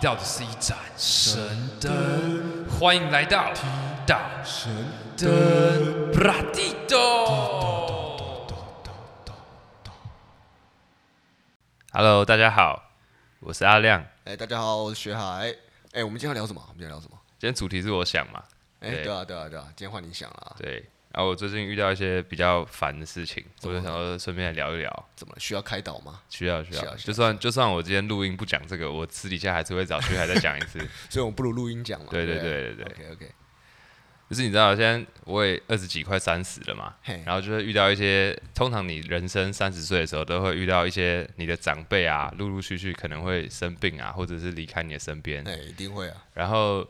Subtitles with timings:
[0.00, 3.66] 到的是一盏神灯，欢迎来到提
[4.06, 4.74] 到神
[5.14, 8.46] 灯布拉蒂多。
[11.92, 12.82] Hello，大家好，
[13.40, 14.02] 我是阿亮。
[14.24, 15.54] 哎，大家好，我是学海。
[15.92, 16.62] 哎，我们今天要聊什么？
[16.68, 17.18] 我们今天聊什么？
[17.38, 18.42] 今天主题是我想嘛。
[18.80, 20.56] 哎，对啊，对啊，对啊，今天换你想了。
[20.58, 20.82] 对。
[21.12, 25.08] 然后我最近遇到一些比较烦的事情，我就想说顺便来聊一聊。
[25.16, 26.20] 怎么需要开导吗？
[26.28, 26.94] 需要需要。
[26.94, 30.78] 就算就算我今天录音不讲这个，我私底下还是会找徐海再讲一次。
[31.10, 32.06] 所以我们不如录音讲嘛。
[32.10, 32.84] 对对对对对。
[32.84, 33.30] OK OK。
[34.28, 36.94] 就是你知道，现在我也二十几快三十了嘛，
[37.26, 45.42] 然后就会遇到一些，通常你人生三十岁的时候都会遇到一些你的长辈啊，陆陆续续可能会生病啊，或者是离开你的身边。
[45.48, 46.24] 哎，一定会啊。
[46.34, 46.86] 然后。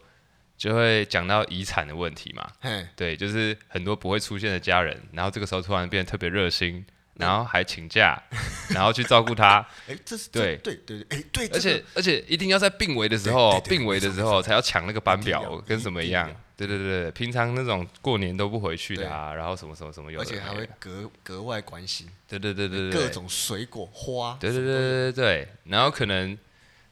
[0.61, 2.47] 就会讲到遗产的问题嘛，
[2.95, 8.23] 对，就是很多不会出现的家人，然后这个时候突然变得特别热心，然后还请假，
[8.69, 9.67] 然后去照顾他。
[9.89, 16.31] 哎，这是对对对对，哎对，而且而且一定要在病危的时候，病危的时候才要抢那个班表，跟什么一样。
[16.59, 22.07] 对对对，平常那种过年都不回去的啊，然后什么什么什么有，而且还会格格外关心。
[22.29, 24.37] 对对对对对，各种水果花。
[24.39, 26.37] 对对对对对，然后可能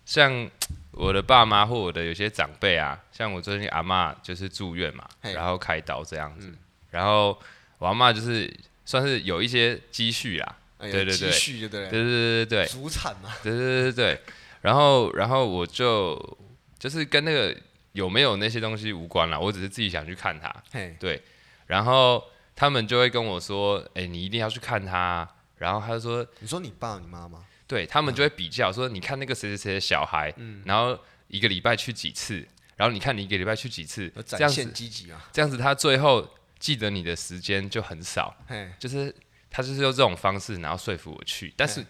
[0.06, 0.50] 像。
[0.92, 6.52] 我的爸妈或我的有些长辈啊，像我最近阿妈就是住院嘛，然后开刀这样子，
[6.90, 7.38] 然后
[7.78, 8.52] 我阿妈就是
[8.84, 12.64] 算是有一些积蓄啦，对对对，积蓄就对了，对对对对。
[12.64, 13.92] 对，祖产嘛，对对对对。
[13.92, 14.20] 对，
[14.62, 16.38] 然后然后我就
[16.78, 17.56] 就是跟那个
[17.92, 20.52] 有没有那些东西无关了，我只是自己想去看他，
[20.98, 21.22] 对，
[21.66, 22.24] 然后
[22.56, 25.28] 他们就会跟我说，哎，你一定要去看他，
[25.58, 27.44] 然后他就说，你说你爸你妈吗？
[27.68, 32.44] 对他们就会比较说，你看那个谁谁谁的小孩，嗯、然后一个礼拜去几次，
[32.74, 38.68] 然后你看你一个礼拜去几次，这样子积极啊，这样子他最后记得你的时间就很少，嘿。
[38.80, 39.14] 就是
[39.48, 41.86] 他就是用这种方式，然后说服我去，但是。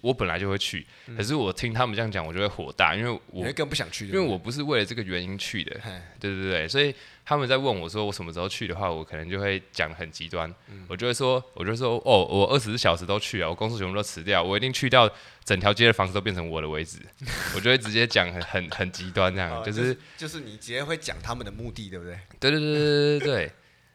[0.00, 5.72] 我本来就会去，可是我听他们这样讲，我就会火大，因为我更不想去，因为我不是为了这个原因去的，
[6.20, 6.94] 对对对，所以
[7.24, 10.52] 他们在问我说我什么时候去的话，我可能就会讲很极端，
[10.88, 15.10] 我就会说，我就说哦，我二十四小时都去啊，我公司全部都辞掉，我一定去掉
[15.44, 16.98] 整条街的房子都变成我的为止，
[17.56, 22.16] 我就会直接讲很很很极端这样，就是就是你直接会讲他们的目的，对不对？
[22.38, 23.52] 对对对对对对，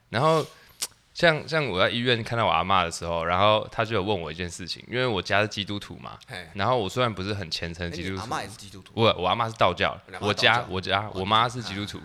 [0.10, 0.46] 然后。
[1.18, 6.16] 像像我在医院看到我阿妈的时候，然后他就有问我一件事情，因为我家是基督徒嘛，
[6.54, 12.00] 然后我虽然不是很虔诚的基督徒，阿妈也是基督徒，我我阿妈是道教，我家我家我妈是基督徒，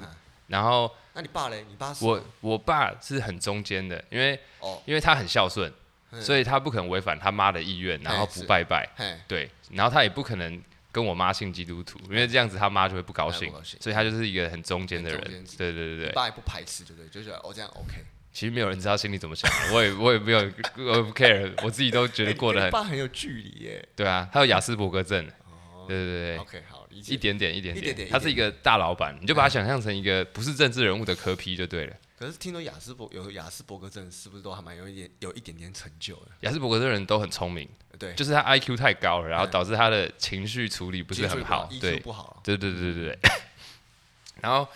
[0.46, 1.62] 然后那你爸嘞？
[1.68, 2.02] 你爸是？
[2.06, 4.40] 我我爸是很中间的，因为
[4.86, 5.70] 因为他很孝顺，
[6.18, 8.88] 所以他不可能违反他妈的意愿，然后不拜拜，
[9.28, 10.58] 对，然后他也不可能
[10.90, 17.10] 跟我妈信基督徒，因为这样子他妈就会不高兴，所以他就是一个很中间的人，对对对对，爸也不排斥，对不对？
[17.10, 18.02] 就觉得哦这样 OK。
[18.32, 22.68] 其实没有人知道心里怎么想， 我也我也没有，我不 care，我自己都觉得过得很。
[22.68, 23.86] 欸、爸很有距离耶。
[23.94, 25.26] 对啊，他有雅斯伯格症。
[25.26, 26.38] 哦、对对对。
[26.38, 27.12] OK，好，理解。
[27.12, 27.76] 一点点，一点点。
[27.76, 28.08] 一点点。
[28.08, 31.96] 他是一个大老板，你就把他想象成一个不是政治人物的科批就对了。
[32.18, 36.28] 可是听说雅斯伯有雅斯伯格症，是不是都还蛮有一点有一点点成就的？
[36.40, 42.40] 雅斯伯格症人都很聪明，对，就是他 IQ 太高了，然后导致他的情绪处理不是很好，对，不好。
[42.44, 43.18] 对对对对对。
[44.40, 44.66] 然后，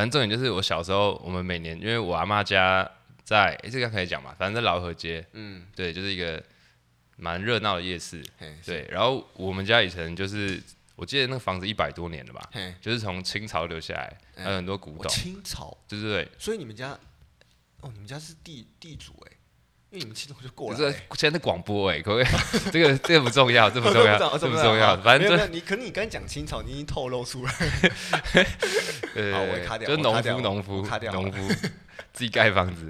[0.00, 2.90] 反正重点就是我小时候，我们每年因为我阿妈家。
[3.22, 6.42] 在、欸、这个可以讲嘛，反正在老河街，嗯，对，就是一个
[7.14, 8.20] 蛮热闹的夜市，
[8.66, 8.84] 对。
[8.90, 10.60] 然后我们家以前就是，
[10.96, 15.08] 我记得那个房子一百多年了吧，嘿就是从清朝留下来，还有很多古董。
[15.12, 16.28] 清朝，对对对。
[16.40, 16.98] 所以你们家，
[17.82, 19.29] 哦，你们家是地地主哎，
[19.90, 20.78] 因为你们清朝就过来。
[20.78, 22.26] 这现在在广播哎，可不可以？
[22.70, 24.96] 这个这个 不重要，这不重要，这不重要。
[24.98, 27.52] 反正你可能你刚讲清朝，你已经透露出来。
[29.14, 31.54] 对，我卡掉，就农夫，农夫，农夫。
[32.12, 32.88] 自己盖房子，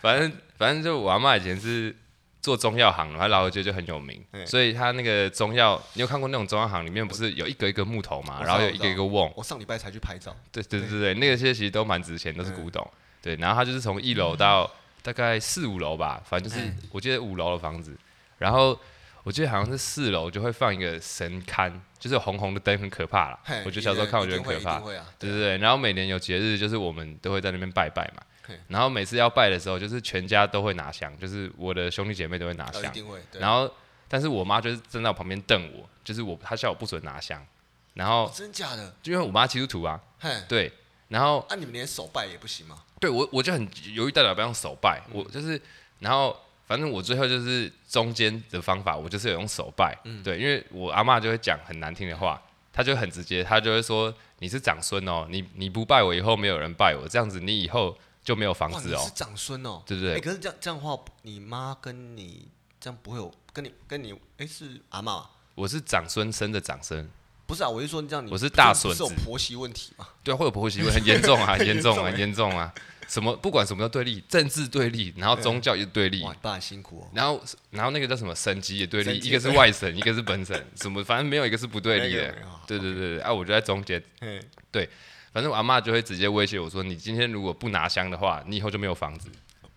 [0.00, 1.94] 反正反正就我阿妈以前是
[2.40, 9.30] 做中药行的，他饶河街就很有名，所以他那个中药，你有看过那种中药行里面不是有一个一个木头嘛，然后有一个一个瓮。
[9.36, 10.34] 我上礼拜才去拍照。
[10.52, 12.88] 对对对对，对那个些其实都蛮值钱，都是古董。
[13.20, 14.70] 对，然后他就是从一楼到
[15.02, 17.96] 大概四五楼吧，反正就是我记得五楼的房子，
[18.38, 18.78] 然后
[19.22, 23.40] 我记得好像是四楼就会放一个神龛，就是红红的灯，很可怕啦。
[23.64, 24.80] 我觉得小时候看我觉得很可怕。
[24.80, 28.22] 对对对，然后每年有节日，就是我们都会在那边拜拜嘛。
[28.66, 32.82] 然后每次要拜的时候，就是全家都会拿香，就是我的兄弟姐妹都会拿香。
[33.38, 33.72] 然后，
[34.08, 37.40] 但是我妈就是站在我旁边瞪我，就是我她叫我不准拿香。
[37.94, 38.92] 然后真假的？
[39.02, 40.00] 就因为我妈基督徒啊。
[40.48, 40.72] 对。
[41.06, 42.82] 然后啊，你们连手拜也不行吗？
[43.00, 45.02] 对我，我就很犹豫，到底要不要用手拜。
[45.10, 45.60] 我就是，
[45.98, 49.98] 然后反正我最后就是中间的方法，我就是有用手拜。
[50.22, 52.40] 对，因为我阿妈就会讲很难听的话，
[52.72, 59.00] 她就很直接，她就会说：“你是长孙哦，你你不拜我，以后没有人拜我，这样子你以后。”就没有房子哦。
[59.00, 60.16] 你是长孙哦，对不对？
[60.16, 62.46] 哎，可是这样这样的话，你妈跟你
[62.78, 65.24] 这样不会有跟你跟你哎是阿嬷？
[65.54, 67.10] 我是长孙生的长孙，
[67.50, 70.06] 不是啊，我是说你这样你，我是大损子，是有婆媳问题嘛？
[70.22, 72.72] 对啊，会有婆媳问题，很严重啊， 很严重啊，很严重啊。
[73.08, 77.10] 什么不管什么叫对立，政治对立，然后宗教也对立，哇，爸辛苦哦。
[77.12, 82.32] 然后然后那个叫什么省级也对立，一个是外省，一个是本省，什么反正没有一个是不对立的。
[82.68, 84.00] 对对对对，啊，我就在中间。
[84.70, 84.88] 对，
[85.32, 89.28] 反正我阿妈就会直接威胁我说，你今天如果不拿香的话，你以后就没有房子。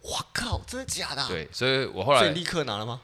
[0.02, 1.28] 我靠，真的假的？
[1.28, 3.02] 对，所以我后来所以立刻拿了吗？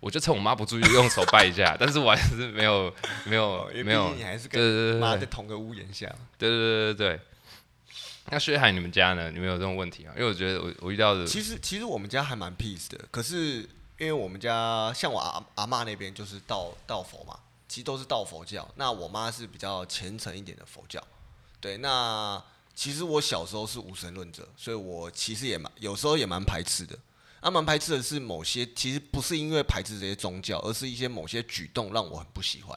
[0.00, 2.92] 我就趁我妈不注意，用手拜一下，但是我还是没有
[3.24, 6.06] 没有没有，你还是跟妈在同个屋檐下。
[6.38, 7.20] 对对对对对。
[8.28, 9.30] 那薛海，你们家呢？
[9.30, 10.12] 你们有这种问题吗？
[10.16, 12.98] 因为我觉得我我遇到的，其实其实我们家还蛮 peace 的。
[13.10, 13.60] 可是
[13.98, 17.38] 因为我们家像我阿阿妈那边就是道道佛嘛，
[17.68, 18.68] 其实都是道佛教。
[18.74, 21.00] 那我妈是比较虔诚一点的佛教。
[21.60, 22.42] 对，那
[22.74, 26.98] 其实我小时候是无神论者，所以我其实也蛮有时候也蛮排斥的。
[27.46, 32.76] 啊，蛮排斥的是某些，其实不是因为排斥这些宗教，而是一些某些举动让我很不喜欢。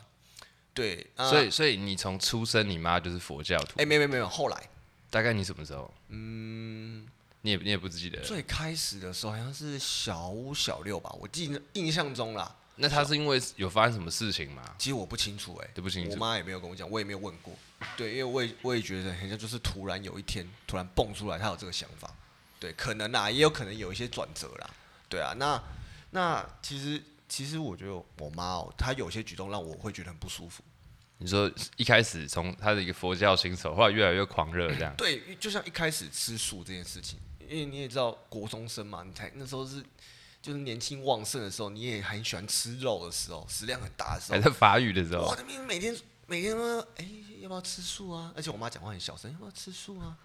[0.75, 3.71] 对，啊、所以所以你从出生，你妈就是佛教徒？
[3.79, 4.69] 哎、欸，没没没有，后来。
[5.09, 5.91] 大概你什么时候？
[6.09, 7.03] 嗯，
[7.41, 8.21] 你也你也不记得。
[8.21, 12.55] 最开始的时候好像是小五小六吧，我记印象中啦。
[12.75, 14.61] 那他是因为有发生什么事情吗？
[14.77, 16.11] 其实我不清楚哎、欸，对不清楚。
[16.11, 17.55] 我妈也没有跟我讲，我也没有问过。
[17.97, 22.13] 对，因为我也我也觉得好像就是突然有一天突然蹦出来，他有这个想法。
[22.59, 24.69] 对，可能啦，也有可能有一些转折啦。
[25.07, 25.61] 对啊，那
[26.11, 30.63] 那其实其实我觉得我妈哦、喔，她有些举动让我会觉得很不舒服。
[31.17, 34.93] 你说一开始从她的一个佛教新手，后来越来越狂热这样。
[34.97, 39.83] 对，就像一开始吃素这件事情，因为你也知道国中生嘛，你才那时候是
[40.41, 45.25] 就是年轻旺盛的时候，你也很喜欢吃肉的时候，食量很大的时候，还在发育的时候。
[45.25, 45.95] 我的妈，每天
[46.29, 48.31] 每天都哎、欸，要不要吃素啊？
[48.35, 50.15] 而且我妈讲话很小声，要不要吃素啊？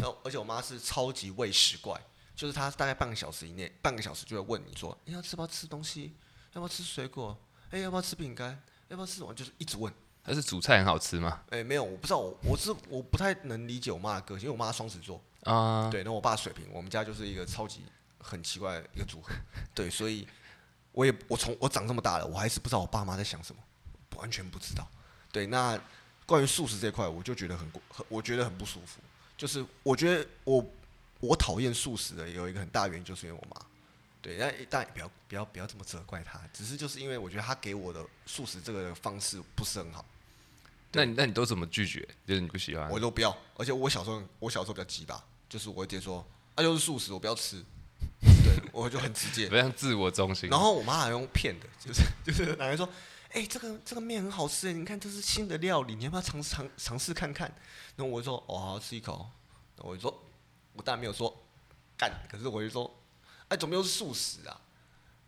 [0.00, 2.00] 然后而且我妈是超级喂食怪，
[2.34, 6.14] 就是她大概半个小时以内，半个小时就会问你说，你、欸、要吃不要吃东西？
[6.54, 7.38] 要不要吃水果？
[7.66, 8.58] 哎、欸，要不要吃饼干？
[8.88, 9.34] 要不要吃什么？
[9.34, 9.92] 就是一直问。
[10.22, 11.42] 还是煮菜很好吃吗？
[11.50, 17.82] 哎、欸，没有，我不知道，我我是我不太能理解我妈的个性，因为我妈双子座啊，uh、对，那我爸水瓶，我们家就是一个超级
[18.18, 19.32] 很奇怪的一个组合，
[19.74, 20.28] 对，所以
[20.92, 23.62] 我也我从我长这么大了，我还是不知道我爸妈在想什么，
[24.16, 24.86] 完全不知道。
[25.32, 25.80] 对，那
[26.26, 29.00] 关于素食这块，我就觉得很很，我觉得很不舒服，
[29.36, 30.64] 就是我觉得我
[31.20, 33.66] 我讨厌素食的有一个很大原因，就是因为我妈。
[34.22, 40.04] 对，但但不要不要不要这么责怪她，只是就是因为我觉得她给我的素食这个方式不是很好。
[40.92, 42.06] 那你那你都怎么拒绝？
[42.26, 42.90] 就是你不喜欢？
[42.90, 46.22] 我都不要，而且我小时候我小时候比较急吧，就是我会直接说，
[46.54, 47.64] 啊就是素食，我不要吃。
[48.20, 50.50] 对，我就很直接，非常自我中心。
[50.50, 52.86] 然后我妈还用骗的，就是就是奶奶说，
[53.32, 57.48] 哎、这个这个面很好吃，你看这是新的料理，你要不要尝尝尝试看看？
[57.96, 59.30] 然后我就说，哦好，吃一口。
[59.76, 60.22] 然后我就说，
[60.74, 61.34] 我当然没有说
[61.96, 62.90] 干，可是我就说。
[63.48, 64.60] 哎，怎么又是素食啊？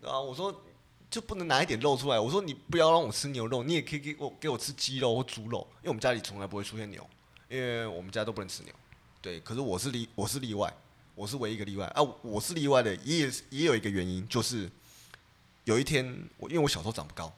[0.05, 0.63] 啊，我说
[1.11, 2.21] 就不能拿一点肉出来。
[2.21, 7.05] 我说你不要让我吃牛肉，你也可以给我给我吃鸡肉或猪肉，因为我们家里从来不会出现牛，
[7.49, 8.73] 因为我们家都不能吃牛。
[9.21, 10.73] 对，可是我是例我是例外，
[11.17, 12.03] 我是唯一一个例外啊！
[12.23, 14.71] 我是例外的，也也有一个原因，就是
[15.65, 17.33] 有一天我因为我小时候长不高，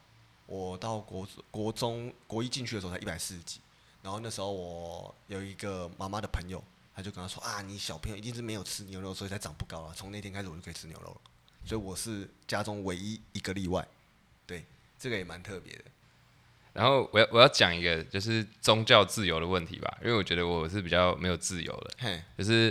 [0.47, 3.61] 我到国国中国一进去的时候才一百四十几，
[4.03, 6.63] 然后那时候我有一个妈妈的朋友。
[6.97, 9.93] 他就跟他说啊，你小朋友一定是没有吃牛肉，所以才长不高了。
[9.97, 11.17] 从那天开始，我就可以吃牛肉了。
[11.65, 13.85] 所以我是家中唯一一个例外。
[14.47, 14.65] 对，
[14.97, 15.83] 这个也蛮特别的。
[16.73, 21.91] 然后我要我要讲一个就是宗教自由的问题吧，因为我觉得我是比较没有自由的。
[21.99, 22.67] 嘿，就是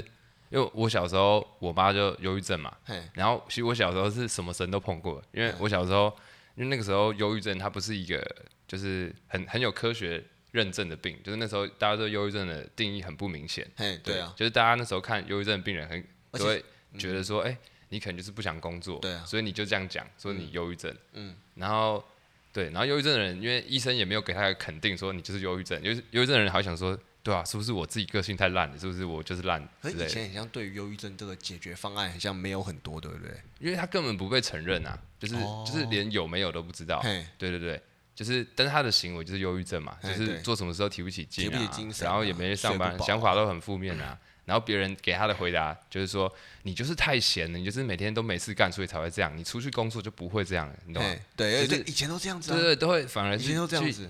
[0.49, 2.73] 因为我小时候我妈就忧郁症嘛。
[2.85, 6.15] 嘿，然后其实我小时候是什么神都碰过，因为我小时候
[6.55, 8.23] 因为那个时候忧郁症它不是一个
[8.67, 10.23] 就是很很有科学。
[10.53, 13.67] 认证的病，就是那时候大家对忧郁症的定义很不明显。
[13.75, 16.63] 对，对啊，就是大家那时候看忧郁症的病人很都会
[16.95, 17.57] 觉得说，哎、嗯欸，
[17.89, 20.95] 你可能就是不想工作，对啊，所以你就这样讲说你忧郁症。
[21.13, 22.05] 嗯，然后
[22.51, 28.77] 对，然后忧郁症的人，因为医生也没有给他一个肯定说你就是忧郁症，因为忧郁症的人还想说，对啊，是不是我自己个性太烂了？
[28.77, 29.65] 是不是我就是烂？
[29.81, 33.33] 可是以前好像对于忧郁症这个解决方案好像没有很多，对不对？
[33.59, 37.01] 因为他根本不被承认啊，就是、哦、就是连有没有都不知道。
[37.01, 37.81] 对对对。
[38.15, 44.15] 就是，但是他的行为就是忧郁症嘛，就是做什么时候提不起劲啊，然后也没上班，想法都很负面啊。
[44.45, 46.31] 然后别人给他的回答就是说，
[46.63, 49.31] 你就是太闲了，你就是每天都没事干，所以才会这样。
[49.37, 51.15] 你出去工作就不会这样，你懂吗？
[51.35, 53.53] 对，以前都这样子，对对，都会反而去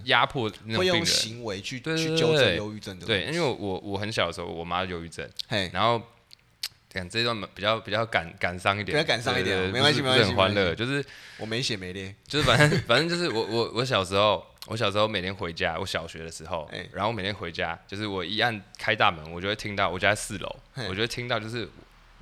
[0.06, 3.06] 压迫那种病人，会用行为去去纠正忧郁症的。
[3.06, 5.30] 对，因为我我很小的时候，我妈忧郁症，
[5.72, 6.02] 然后。
[6.90, 10.76] 讲这一段比较比较感感伤一点，比较感伤一点，没关系，没关系，很欢乐。
[10.76, 11.04] 就是
[11.40, 20.56] 我没血没泪，就是反正反正就是我我我小时候，我小时候每天回家，我小学的时候，然后每天回家，就是我一按开大门，我就会听到我家在四楼，
[20.90, 21.70] 我就会听到就是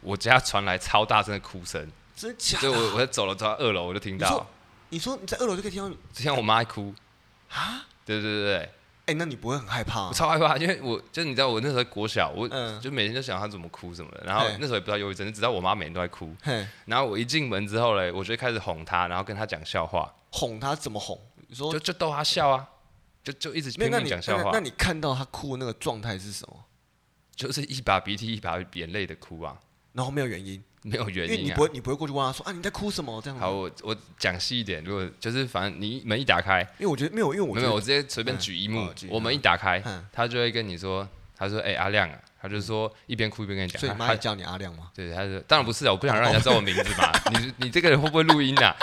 [0.01, 2.57] 我家传来超大声的哭声，真假？
[2.59, 4.47] 所以我我在走了到二楼，我就听到。
[4.89, 6.93] 你说你在二楼就可以听到，就像我妈哭
[7.49, 7.85] 啊？
[8.05, 8.69] 对对对对。
[9.07, 10.07] 哎，那你不会很害怕？
[10.07, 12.47] 我超害怕，因为我就你知道，我那时候国小，我
[12.79, 16.33] 就每天就想他怎么哭什么的，然后那时候也不知道忧郁症，就知道我妈每天都在哭。
[16.85, 20.13] 然后我一进门之后嘞，我就开始哄她，然后跟她讲笑话。
[20.29, 21.19] 哄她怎么哄？
[21.51, 22.65] 你说就就逗他笑啊，
[23.21, 24.51] 就就一直拼命讲笑话。
[24.53, 26.63] 那你看到他哭的那个状态是什么？
[27.35, 29.59] 就是一把鼻涕一把眼泪的哭啊，
[29.91, 30.63] 然后没有原因。
[30.83, 33.21] 没有原因、啊，因为你不会，你不会过去问他说啊，你在哭什么？
[33.21, 33.43] 这样子。
[33.43, 44.89] 好，我我讲细一点，如果就是反正你门一打开，因为我觉得没有，因为我没有，我直接随便举一幕，嗯、我门一打开，嗯、他就会跟你说，他说哎、欸、阿亮啊，他就说一边哭一边跟你讲，所以妈叫你阿亮吗？
[44.95, 48.75] 对，他说当然不是啊，我不想让人家知道我名字嘛， 你你这个人会不会录音啊？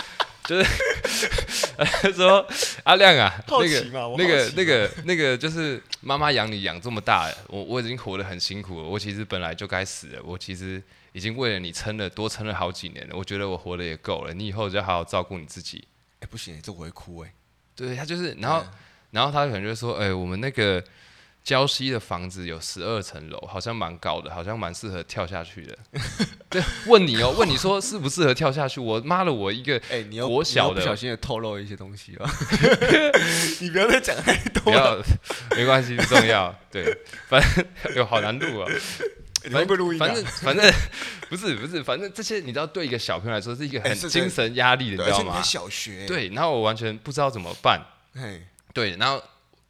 [0.48, 2.44] 就是说
[2.82, 3.84] 阿亮啊，那个
[4.16, 10.82] 那个那个那个就是妈妈养你养这么大，我我已经活得很辛苦了，我其实本来就该死了，我其实。
[11.12, 15.78] 已经为了你撑了多撑了好几年了，我觉得我活得也够了，你以后就好好照顾你自己。
[16.20, 17.32] 哎、欸，不行，这我会哭哎。
[17.74, 18.68] 对他就是，然后，嗯、
[19.12, 20.84] 然后他可能就说，哎、欸，我们那个
[21.48, 25.78] 礁溪的房子有十二层楼，好像蛮高的，好像蛮适合跳下去的。
[26.50, 28.78] 对，问你哦， 问你说适不适合跳下去？
[28.78, 32.30] 我妈的，我一个哎，你要我小的不小心的透露一些东西了，
[33.60, 34.98] 你不要再讲太多，不要，
[35.56, 36.54] 没关系，不重要。
[36.70, 36.94] 对，
[37.26, 37.64] 反正
[37.96, 38.68] 有好难度啊。
[39.50, 40.70] 反正反正反正
[41.30, 45.40] 不是不是，反正这些你知道，对一个小朋友来说是一个很精神压力的，你知道吗？
[45.40, 47.80] 小学对，然后我完全不知道怎么办。
[48.74, 49.22] 对，然后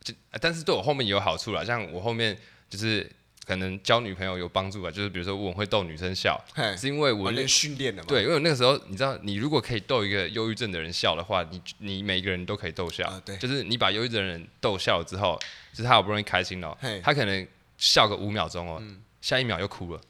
[0.02, 2.37] 就但是对我后面也有好处啦，像我后面
[2.69, 3.11] 就是
[3.47, 6.38] 可能交女朋友有帮助吧，就是比如说我会逗女生笑，
[6.76, 8.07] 是因为我训练的嘛。
[8.09, 13.21] 对，因为那个时候你知道，你如果可以逗一个忧郁症的人笑的话，你你每一个人都可以逗笑。
[13.25, 15.38] 对，就是你把忧郁症的人逗笑了之后，
[15.73, 18.83] 就是他好不容易开心了，他可能笑个五秒钟哦。
[19.21, 20.00] 下一秒又哭了，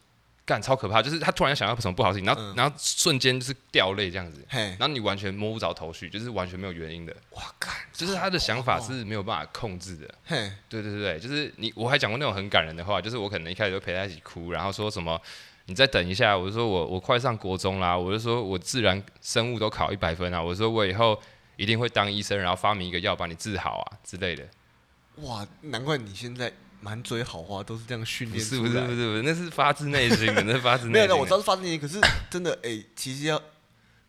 [0.49, 1.03] 干超可怕！
[1.03, 7.15] 就是他突然想到什么不好的事情，然后、嗯、然后瞬间就是掉泪这样子，嘿然后你完全摸不着头绪，就是完全没有原因的。
[7.33, 7.71] 哇，干！
[7.93, 10.09] 就是他的想法是没有办法控制的。
[10.25, 15.21] 嘿，对对对，就是你我还讲过那种很感人的话，就是我可能一开始就陪他一起哭，然后说什么
[15.67, 21.21] 你再等一下，我就说我我快上国中啦，我就说我自然生物都考一百分啊，我说我以后
[21.57, 24.49] 一定会当医生，然后发明一个药把你治好啊之类的。
[25.17, 26.51] 哇，难怪你现在。
[26.81, 31.09] 满嘴好话都是这样训练出来，不是不是不是不是，那是发自内心的， 那是发自内心的。
[31.09, 33.39] 没有，我知道是发自内心，可是真的哎、欸，其实要，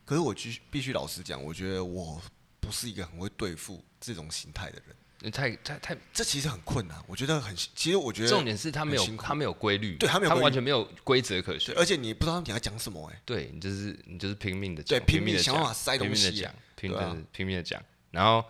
[0.06, 2.22] 可是我必须必须老实讲，我觉得我
[2.60, 4.82] 不是一个很会对付这种形态的
[5.22, 16.30] 人，太太太，这其实很困难，我觉得很，其实我觉得重点是他没有他没有规律，对，他没有，他完全没有规则可循，而且你不知道你要讲什么哎、欸，对你就是你就是拼命的讲，对，拼命的想办法塞东西，
[16.76, 18.46] 拼命的讲，拼命的讲，然后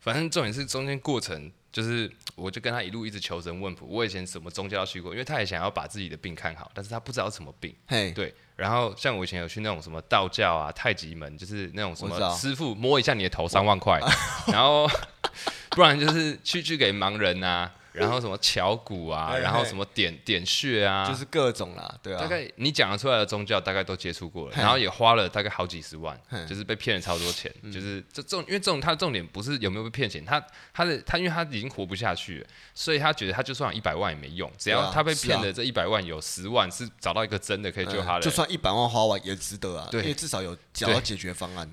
[0.00, 1.50] 反正重点是中间过程。
[1.72, 3.86] 就是，我就跟他一路一直求神问卜。
[3.86, 7.74] 我以前什么宗教去过，因为他也想要把自己的病看好，但是他不知道什么病。
[7.86, 8.34] 嘿，对。
[8.56, 13.98] 然后像我以前有去那种什么道教啊、太极门，就是那种什么师傅摸一下你的头三万块，
[14.52, 14.86] 然后
[15.70, 17.72] 不然就是去去给盲人啊。
[18.00, 22.20] 然后什么敲鼓啊，然后什么点点穴啊，就是各种啦，对啊。
[22.20, 26.18] 大概你讲得出来的宗教，大概都接触过了，然后也花了大概好几十万，
[26.48, 27.52] 就是被骗了超多钱。
[27.72, 30.40] 就是这重，因为这种他的重点不是有没有被骗钱，他
[30.72, 41.68] 他的他因为他已经活不下去了，所以他觉得他就算有一百万也没用，只要他被骗的这一百万有十万是找到一个真的可以救他的，就算一百万花完也值得啊，因为至少有找到解决方案。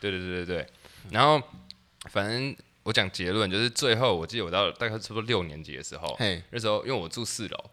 [0.00, 0.66] 对对对对对，
[1.10, 1.40] 然后
[2.10, 2.54] 反正。
[2.84, 6.16] 我讲结论就是，最后我记得我到大概差不多六年级的时候，
[6.50, 7.70] 那时候因为我住四楼，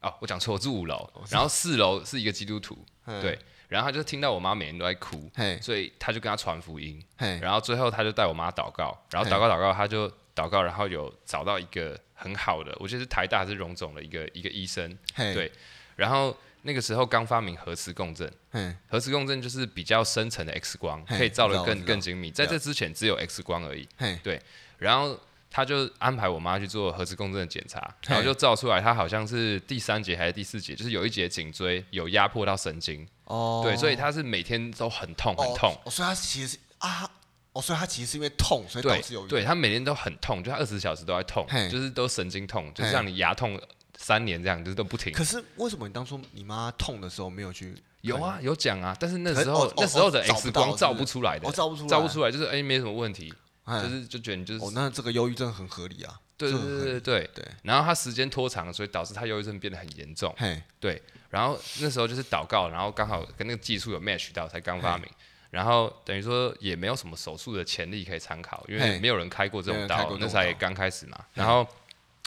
[0.00, 3.38] 啊，我讲错，我住五楼，哦、然后四楼是一个基督徒，嘿对，
[3.68, 5.30] 然后他就听到我妈每天都在哭，
[5.62, 7.02] 所以他就跟他传福音，
[7.40, 15.52] 然后最后他就带我妈祷告，然后祷告祷告，他就祷告，然后有找到一个很好的，我觉得是台大还是荣总的一个一个医生，嘿对，
[16.00, 16.36] 然后。
[16.62, 22.30] 那个时候刚发明核磁共振，嘿核磁共振就是比较深层的 X 光，可以照得更更精密。
[22.30, 24.38] 在这之前只有 X 光而已，嘿对。
[24.76, 25.18] 然后
[25.50, 35.74] 他就安排我妈去做核磁共振的检查，然后就照出来，他好像是第三节还是第四节，就是有一节颈椎有压迫到神经，哦，对，所以他是每天都很痛很痛。
[35.86, 37.10] 哦，所以他其实是啊，
[37.54, 43.58] 哦，所以他其实是因为痛，所以导致有对，对他每天都很痛，就他二十四小时都在痛，就是都神经痛，就是像你牙痛。
[44.02, 45.12] 三年这样就是都不停。
[45.12, 47.76] 可是为什么你当初你妈痛的时候没有去？
[48.00, 53.30] 有啊，有讲啊，但是那时候那时候的 X 光照不出来的，照不出来，照不出来，就是哎没什么问题，
[53.66, 56.18] 就是就觉得你就是哦，那这个忧郁症很合理啊。
[56.38, 57.48] 对对对对对对。
[57.62, 60.34] 然后他时间拖长，所以导致他忧郁症变得很严重。
[60.38, 61.00] 嘿，对。
[61.28, 65.06] 然后那时候就是祷告，然后刚好跟那个技术有 match 到，才刚发明。
[65.50, 71.22] 然后等于说也没有什么手术的潜力可以参考，因为没有人开过这种刀，那才刚开始嘛。
[71.34, 71.66] 然后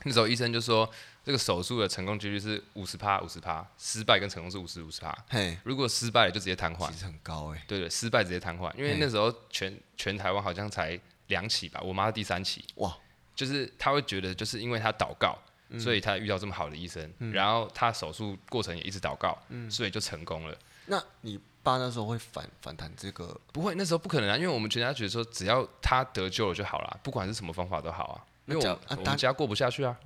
[0.04, 0.88] 那时候医生就说。
[1.24, 5.18] 这个手术的成功几率是五十趴，五十趴，失败跟成功是五十五十趴。
[5.30, 6.92] 嘿，如果失败了就直接瘫痪。
[6.92, 7.64] 其实很高哎。
[7.66, 12.66] 对对，失败直接瘫痪，因为那时候全全台湾好像才两起吧，我妈是第三起。
[12.76, 12.94] 哇，
[13.34, 15.38] 就是她会觉得，就是因为她祷告，
[15.70, 20.58] 嗯、所以她遇到这么好的医生，嗯、然后他手术过程也一直祷告，嗯、所以就成功了。
[20.88, 23.40] 那你爸那时候会反反弹这个？
[23.54, 28.26] 不会，那时候不可能啊，因为我们全家觉得说，只要他得救了就好了，不管是什么方法都好啊。
[28.46, 29.98] 因为我，啊、我们家过不下去啊。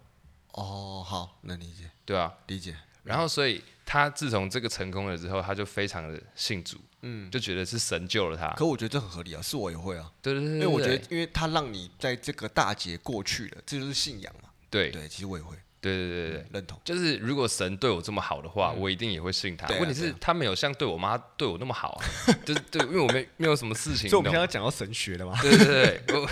[0.53, 1.89] 哦，好，能理解。
[2.05, 2.75] 对啊，理解。
[3.03, 8.49] 然后，所以他自从这个成功了之后，他就非常的信主，嗯，就觉得是神救了他。
[8.55, 10.11] 可我觉得这很合理啊，是我也会啊。
[10.21, 14.49] 对对对，对，因为我觉得，因为他让你在这个大劫过去了，这就是信仰嘛。
[14.69, 15.55] 对对，其实我也会。
[15.79, 16.79] 对对对对，嗯、认同。
[16.83, 19.67] 就是如果神对我这么好的话，嗯、我一定也会信他。
[19.79, 22.05] 问题是，他没有像对我妈对我那么好啊。
[22.45, 24.09] 就是对，因为我没没有什么事情。
[24.09, 25.37] 所以我们现在讲到神学了吗？
[25.41, 26.27] 对对对， 我我，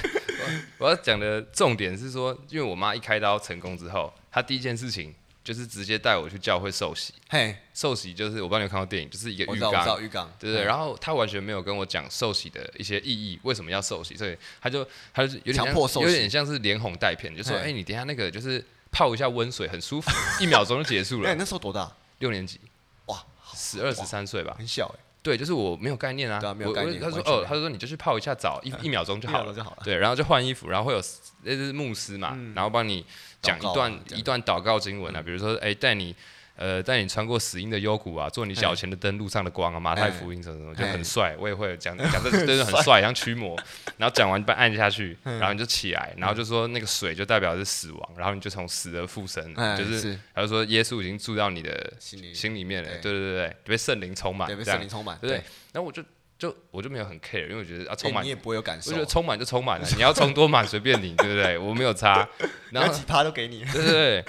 [0.80, 5.14] 我要讲的重点是说，因为我妈一开刀成功之后，她第一件事情。
[5.46, 10.64] 就是直接带我去教会受洗，嘿，受洗就是我帮你有看过电影，就是一个浴缸，浴缸，对对。
[10.64, 14.84] 然后她完全没有跟我讲受洗的一些意义，为什么要受洗，所以她就
[15.14, 15.68] 她就有点像
[16.02, 20.10] 有点像是连哄带骗，就说哎，你等下那个就是泡一下温水很舒服，
[20.42, 21.30] 一秒钟就结束了。
[21.30, 21.92] 哎，那时候多大？
[22.20, 22.60] 六年级，
[23.08, 23.22] 哇，
[23.54, 25.04] 十二十三岁吧，很小哎。
[25.22, 27.02] 对，就是我没有概念啊，没有概念。
[27.02, 31.02] 他说哦，他说你就去泡一下澡，一 一秒钟就好了，对，然后就换衣服，然后会有
[31.44, 33.06] 那是牧师嘛，然后帮你。
[33.42, 36.16] 讲一段一段祷告经文啊，比如说，哎，带你，
[36.56, 43.58] 呃，带你穿过死荫的幽谷啊，做你脚前的灯，路上的光啊，马太福音什么什么，就很帅，我也会讲讲这真的很帅，像驱魔。
[43.98, 55.42] 然后讲完把按下去， 然后你就起来，然后就说那个水就代表是死亡，然后你就从死而复生，就是他就说耶稣已经住到你的心里面了，对对对对，被圣灵充满，被圣灵充满，对。
[55.72, 56.04] 然后我就。
[56.38, 58.92] 就我就没有很 care，因为我觉得啊，充满你也不会有感受。
[58.92, 61.58] 我觉得充满就充满了，你要充多满随便你，对不对？
[61.58, 62.28] 我没有差，
[62.72, 63.64] 然后几趴都给你。
[63.72, 64.26] 对对对。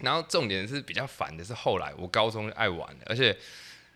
[0.00, 3.36] 然后重点是比较烦的是后来我高中爱玩，而且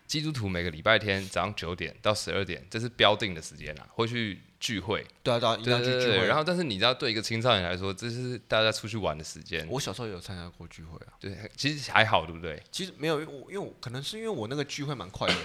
[0.07, 5.05] 基督徒每个礼拜天早上九点到十二点，这是标定的时间啦，会去聚会。
[5.23, 6.27] 对啊对啊，一定要去聚会。
[6.27, 9.67] 然后但是你知道，对一个青少年来说，这是大家出去玩的时间。
[9.69, 11.13] 我小时候也有参加过聚会啊。
[11.19, 12.61] 对，其实还好，对不对？
[12.71, 15.35] 其实没有，因为因为可能是因为我那个聚会蛮快乐。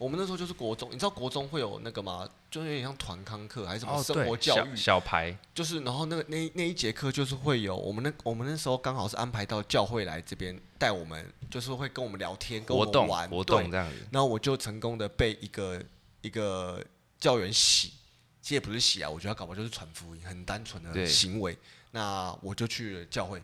[0.00, 2.26] 我们那时候就是国中，你知道国中会有那个吗？
[2.50, 4.74] 就有点像团康课还是什么生活教育？
[4.74, 13.96] 小牌就是，然后那个那那一节课就是会有我们那我们那时候刚好是安排到教会来这边带我们，就是会跟我们聊天，跟我们玩活动这样子。
[14.10, 15.78] 然后我就成功的被一个
[16.22, 16.82] 一个
[17.18, 17.92] 教员洗，
[18.40, 21.54] 其实也不是洗啊，我觉得他搞不好就是传福音，很单纯的行为。
[21.90, 23.42] 那我就去了教会，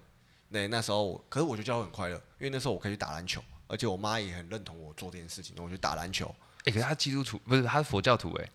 [0.48, 6.34] 那，那时候可是我觉得教会很快乐，因为那时候我可以去打篮球，而且我妈也很认同我做这件事情，我去打篮球。
[6.66, 8.50] 哎、欸，可是他基督徒不是，他是佛教徒哎、欸。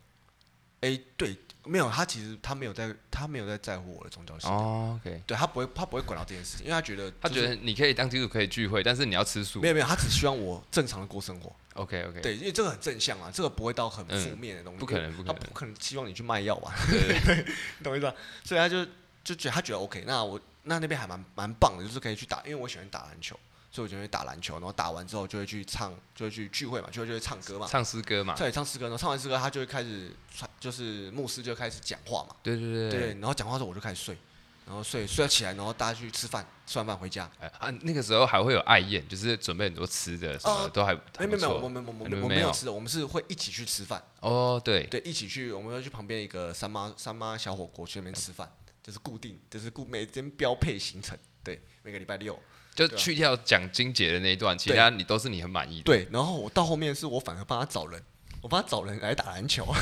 [0.82, 4.60] 哎、欸，对，没有，他其实他没有在，他没有在在乎我的宗教信仰。
[4.60, 9.62] 哦，OK，对他不会，他不会管到这件事情，因为他觉得、就是、他觉得你可以当基督徒可以聚会，但是你要吃素。
[9.62, 11.56] 没有没有，他只希望我正常的过生活。
[11.76, 14.78] OK OK，对，因为这个很正向啊，这个不会到很负面的东西。
[14.78, 16.74] 嗯、不可能，不可能，他不可能希望你去卖药吧？
[16.90, 17.46] 对对对，
[17.78, 18.14] 你懂我意思吧？
[18.44, 18.84] 所以他就
[19.24, 23.40] 就觉得他觉得 OK，那我那那边还蛮蛮棒的，就是可以去打，因为我喜欢打篮球。
[23.72, 34.18] 所以我就会打篮球，然后打完之后就会去唱，就会去聚会嘛，就会就会唱歌嘛，唱诗歌嘛，对，唱诗歌，然后唱完诗歌，他就会开始传，就是牧师就开始讲话嘛，对对对，对，然后讲话之后我就开始睡，
[34.66, 37.32] 然后睡睡起来，然后大家去吃饭，吃完饭回家。
[37.40, 42.52] 哎啊，那个时候还会有爱宴，就是准备很多吃的，什么都还没没没有，我们我们我们没有。
[42.52, 44.04] 吃的，我们是会一起去吃饭。
[44.20, 44.86] 哦，对。
[44.88, 48.52] 对，一起去，我们要去旁边一个三妈三妈小火锅去那边吃饭，
[48.84, 52.38] 就是固定，就是固每天标配行程，对，每个礼拜六。
[52.74, 55.84] 就去掉讲金姐的那一段，其他你都是你很满意的。
[55.84, 58.02] 对，然后我到后面是我反而帮他找人，
[58.42, 59.68] 我帮他找人来打篮球。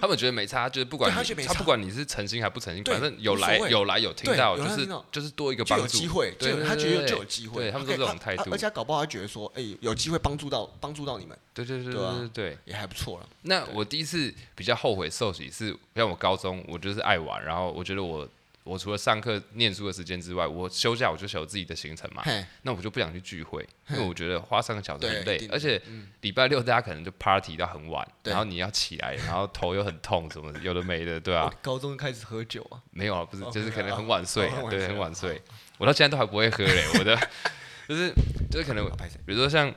[0.00, 1.22] 他们觉得没差，就是不管他
[1.54, 8.48] 不管你是诚心还不诚心，反正有来有来有听到，就是就是多一个帮助，机会，对，他觉得就有机会，对他们都这种态度。
[8.52, 11.36] 而且搞不好他觉得说，哎，有机会帮助到帮助到你们。
[11.52, 13.28] 对对对对对，也还不错了。
[13.42, 18.26] 那我第一次比较后悔受洗是，像我高中，我就是爱玩，然后我觉得我。
[18.68, 22.22] 我除了上课念书的时间之外，我休假我就有自己的行程嘛。
[22.62, 25.80] 那我就不想去聚会，因为我觉得花三个小时很累，而且
[26.20, 31.50] 礼拜六大家可能就 party 到很晚，然后你要起来，然后头又很痛，什么有的没的，对啊。
[31.62, 32.76] 高中开始喝酒啊？
[32.90, 35.40] 没有啊，不是，就是可能很晚睡，对，很晚睡。
[35.78, 37.18] 我到现在都还不会喝嘞，我的
[37.88, 38.12] 就是
[38.50, 38.86] 就是可能，
[39.24, 39.74] 比如说像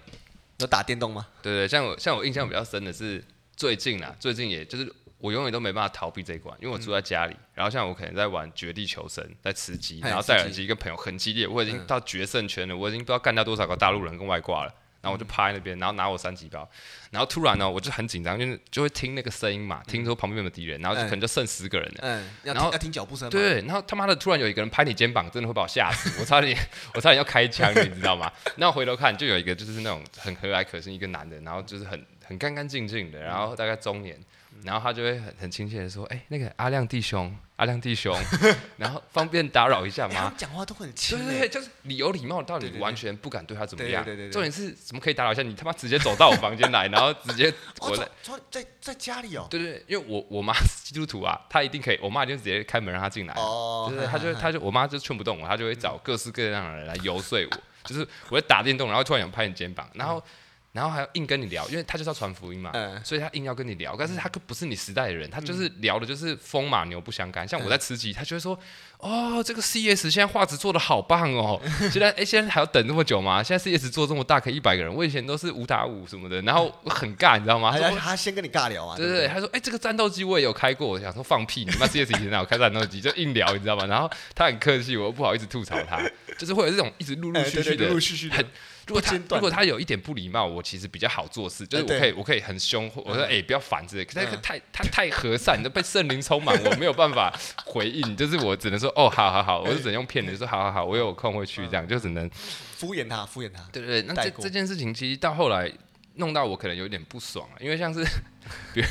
[0.57, 1.25] 有打电动吗？
[1.41, 3.23] 对对，像我像我印象比较深的是
[3.55, 4.93] 最近啊，最近也就是。
[5.21, 7.33] 我永远都没办法逃避这一关，因为我住在家里。
[7.33, 14.73] 嗯、然后像我可能在玩绝地求生，在吃鸡，然后戴耳机跟朋友很激烈，我已经到决胜圈了，我已经不知道干掉多少个大陆人跟外挂了。
[15.01, 16.69] 然后我就趴在那边，然后拿我三级包，
[17.09, 21.97] 然后突然呢，我就很紧张，就是就会听那个声音嘛，听说旁边有没有敌人，然后就可能就剩十个人了。
[22.01, 23.27] 嗯，然后要听脚步声。
[23.31, 26.55] 对，然后他妈的突然有一个人拍你肩膀，真的会把我吓死，我差点
[26.93, 28.31] 我差点要开枪，你知道吗？
[28.57, 32.05] 然后回头看，就有一个就是那种很和蔼可亲一个男的，然后就是很。
[32.23, 34.17] 很干干净净的，然后大概中年，
[34.63, 38.15] 然后他就会很很亲切的说：“哎、欸，那个阿亮弟兄，阿亮弟兄，
[38.77, 44.03] 然后方便打扰一下吗？”讲、欸、话都很亲，对对对，就是你有礼貌到你完全不敢对他怎么样。
[44.03, 45.41] 对对对，重点是怎么可以打扰一下？
[45.41, 49.47] 你他妈直接走到我房间来，然后直接我来，在在在家里哦。
[49.49, 53.33] 对对，因为我我妈是基督徒啊，她一定可以，我妈就直接开门让她进来。
[53.35, 57.57] 哦，就是，她就她就我妈就劝不动我，她就会找各式各样的人来游说我。
[57.83, 60.23] 就是我在打电动，然后突然想拍你肩膀，然后，
[60.71, 62.71] 然后还要硬跟你聊，因为他就是要传福音嘛，
[63.03, 63.93] 所以他硬要跟你聊。
[63.99, 67.45] 但是他不是你时代的人，他就是聊的就是风马牛不相干。
[67.47, 68.57] 像我在吃鸡，他就会说
[68.99, 73.43] ：“哦，这个 CS 现在画质做的好棒哦， 现在哎现在还要等那么久吗？
[73.43, 74.93] 现在 CS 做这么大，可以一百个人。
[74.93, 77.77] 我以前都是五打五什么的，然后很尬，你知道吗？
[77.77, 80.87] 他他先跟你尬聊啊，对对对，他说：哎，这个战斗机我也有开过。
[80.87, 83.01] 我想说放屁，你妈 CS 以前哪有开战斗机？
[83.01, 83.85] 就硬聊，你知道吗？
[83.87, 85.99] 然后他很客气，我又不好意思吐槽他。”
[86.39, 87.87] 就是会有这种一直陆陆续续的，
[88.35, 88.45] 很
[88.91, 94.03] 如果他如果他有一点不礼貌，我其实比较好做事，就是我可以我可以很凶，我说哎不要烦之类。
[94.03, 97.33] 可是他太他太和善，都被圣灵充满，我没有办法
[97.65, 103.63] 回应， 就是我只能说哦好好好，我就只能用骗的说好好好，我有空会去这样，就只能敷衍他敷衍他。
[103.71, 105.71] 对对对，那这这件事情其实到后来
[106.15, 108.03] 弄到我可能有点不爽啊，因为像是
[108.75, 108.85] 比如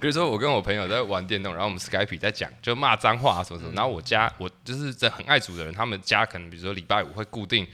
[0.00, 7.64] 比如说我跟我朋友在玩电动，然后我们 Skype 在讲就骂脏话什么什么，然后我家我就是这很爱煮的人，他们家可能比如说礼拜五会固定。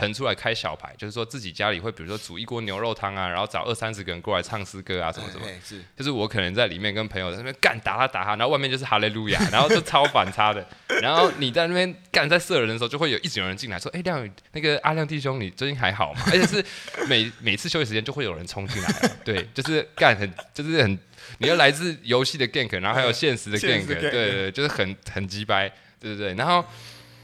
[0.00, 5.46] 腾出来开小牌，就是说自己家里会，比如说煮一锅牛肉汤啊，然后找二三十个人过来唱诗歌啊，什么什么。
[5.62, 10.66] 是，就是我可能在里面跟朋友在那边干打他打他，然后外面就是哈利路亚，然后就超反差的。
[11.02, 16.64] 然后你在那边干在射人的时候，就会有一直有人进来说：“哎、欸，亮宇，那个阿亮弟兄，你最近还好吗？” 而且是
[17.06, 20.98] 每每次休息时间就会有人冲进来，对，就是干很就是很，
[21.38, 25.68] 你要来自游戏的 gank，然后还有现实的 gank，对对对，就是很很鸡掰，
[26.00, 26.64] 对对对，然后。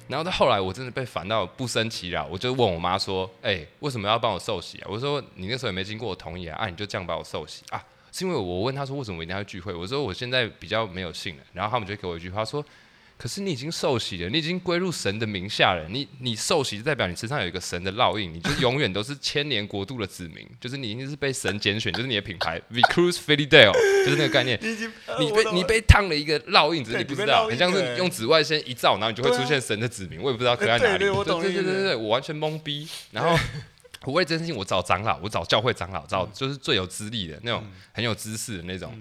[0.08, 7.84] 然后到后来，我真的被烦到不生其扰，我就问我妈说：“哎、为什么要帮我受洗啊？”我说：“你那时候也没经过我同意啊，啊，你就这样把我受洗啊？
[8.12, 9.74] 是因为我问他说为什么我一定要聚会？
[9.74, 12.64] 我说我现在比较没有信了，然后他们就给我一句话说。”
[13.18, 15.86] 可是你已经受洗了，你已经归入神的名下了。
[15.88, 23.72] 你你受洗就代表你身上有一个神的烙印，你就永远都是千年国度的子民，就是你已经是被神拣选，就是你的品牌 Vicruz Fidel
[24.04, 24.58] 就是那个概念。
[24.62, 30.20] 你，你被你被烫了一个烙印，只是你不知道，很像是用紫外线一照，然后你就会出现神的子民。
[30.20, 30.98] 我也不知道刻在哪里。
[30.98, 32.86] 对对对对对，我完全懵逼。
[33.12, 33.34] 然后
[34.04, 38.92] 我为这件事情，我找长老，我找教会长老，找就是最有资历的那种，很有知识的那种。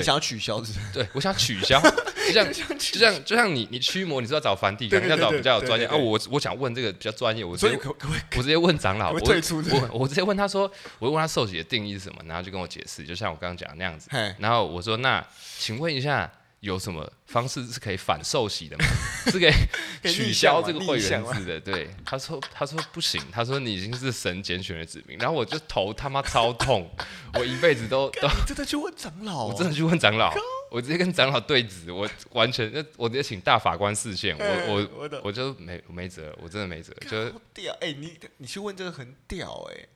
[0.00, 0.92] 你想要取消是不是？
[0.92, 1.80] 对，我想取消，
[2.26, 5.96] 就像就像就像你你驱魔，你是要找梵蒂冈，要找比较有专业啊。
[5.96, 7.78] 我我想问这个比较专业，我直接
[8.36, 14.08] 我直接问长老，我我我直接问他说，我问他受洗的定义是什么，然后就跟我解释，就像我刚刚讲的那样子。
[14.38, 15.24] 然后我说，那
[15.58, 16.30] 请问一下。
[16.60, 18.84] 有什么方式是可以反受洗的吗？
[19.30, 21.60] 是可以取消这个会员制的？
[21.60, 25.18] 对，他说他说不行，他说你已经是神拣选的子民。
[25.18, 26.90] 然后我就头他妈超痛，
[27.34, 30.32] 我一辈子都都真的去问长老，我真的去问长老，
[30.70, 39.86] 我直接跟长老对质，我完全那我直接请大法官视线，我我我就没没辙，我真的没辙，就屌哎，你你去问这个很屌哎，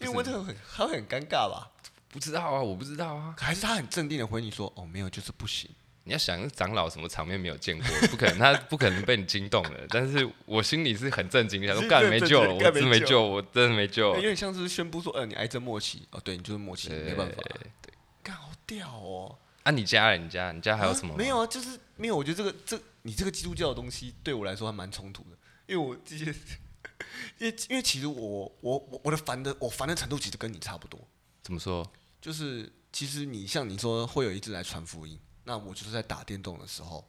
[0.00, 1.70] 因为问这个很他会很尴尬吧？
[2.10, 5.68] 不知道啊，我不知道啊，还是他很镇定的回你说哦没有，就是不行。
[6.08, 9.86] 你要想长老什么场面没有见过，不可能，他不可能被你惊动的。
[9.90, 14.16] 但是我心里是很震惊，想说干没救了，我真没救，我真的没救。
[14.16, 17.42] 因为像是宣布说，呃，你癌症末期，哦，对你就是末期，没办法。
[17.82, 17.92] 对，
[18.22, 19.38] 干好屌哦！
[19.64, 21.14] 啊，你家人，你家，你家还有什么？
[21.14, 22.16] 没有啊，就是没有。
[22.16, 26.24] 我觉得这个这你这个基督教的东西对我来说还蛮冲突的，因为我这些，
[27.36, 30.98] 因为因为其实我我我我的烦的我烦的程度其实跟你差不多。
[31.42, 31.86] 怎么说？
[32.18, 35.18] 就是其实你像你说会有一直来传福音。
[35.48, 37.02] 那我就是在打电动的时候，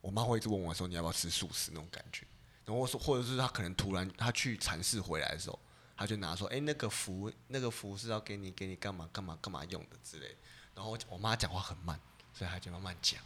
[0.00, 2.26] 我妈会一直问我说：“你要不要吃素食？”那种感觉。
[2.64, 5.56] 然后说，或者是她可能突然她去禅寺回来的时候，
[5.96, 10.36] 她就拿说：“哎、那个符，那个符是要给你给你干嘛干嘛干嘛用的之类。”
[10.74, 11.96] 然后我妈讲话很慢，
[12.34, 13.20] 所以她就慢慢讲。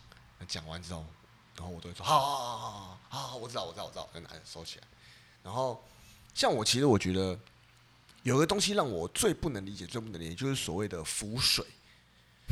[0.46, 1.06] 讲完之后，
[1.56, 4.86] 然后我都会说：“好好好好好好，我知道我知道我知道。”就拿着收起来。
[5.42, 5.82] 然后
[6.34, 7.38] 像我其实我觉得
[8.24, 11.64] 有个东西让我最不能理解、最不能理解，就是所谓的符水。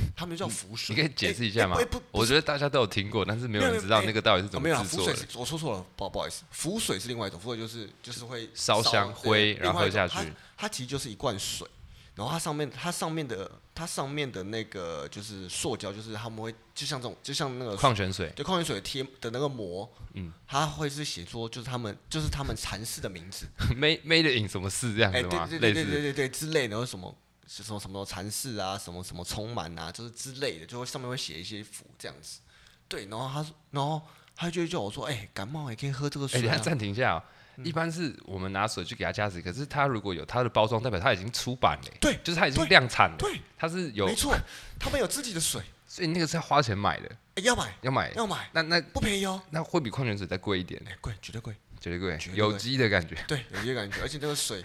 [0.16, 1.76] 他们叫浮水，你可以解释一下吗？
[2.10, 5.18] 我觉得大家都有听过，但是没有人知道那个到底是怎么制作的。
[5.34, 10.18] 我说错了，不不好意思，浮水是另外一种，浮水就是就是会烧香灰，然后喝下去。
[10.56, 11.66] 它其实就是一罐水，
[12.14, 23.46] 然后它上面它上面的它上面的那个就是塑胶，就是他们会就像这种就像那个矿泉水，对矿泉水贴的那个膜，嗯，它会是写说就是他们就是他们禅师的名字，
[23.78, 25.46] made made in 什么事这样子吗？
[25.48, 27.16] 对对对对对对之类的，什么。
[27.48, 32.40] 是什么什么禅寺啊，什么什么充满啊，就是之类的，就会上面会写一些符这样子。
[32.86, 34.00] 对，然后他，然后
[34.36, 37.22] 他就会叫我说：“哎、欸，感冒也可以喝这个水、啊。”哎，暂停一下、喔，
[37.64, 41.90] 一般是我们拿水去给它加值，可是它如果有它的包装，代表它已经出版了。
[42.00, 43.16] 对，就是它已经量产了。
[43.18, 44.06] 对，它是有。
[44.06, 44.36] 没错，
[44.78, 47.10] 他们有自己的水，所以那个是要花钱买的。
[47.42, 48.48] 要买，要买，要买。
[48.52, 50.82] 那那不便宜哦，那会比矿泉水再贵一点。
[51.00, 53.16] 贵，绝对贵，绝对贵，有机的感觉。
[53.28, 54.62] 对，有机的感觉，而且那个水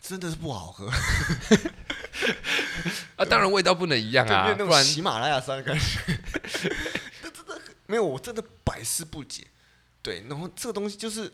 [0.00, 0.90] 真的是不好喝。
[3.16, 6.18] 啊，当然味道不能一样啊，不然喜马拉雅山的感觉。
[7.22, 9.46] 那真的没有，我真的百思不解。
[10.02, 11.32] 对，然后这个东西就是，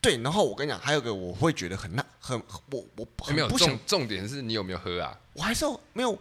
[0.00, 2.40] 对，然后我跟你讲，还有个我会觉得很那很
[2.70, 5.18] 我我很没有重重点是你有没有喝啊？
[5.34, 6.18] 我还是要没有。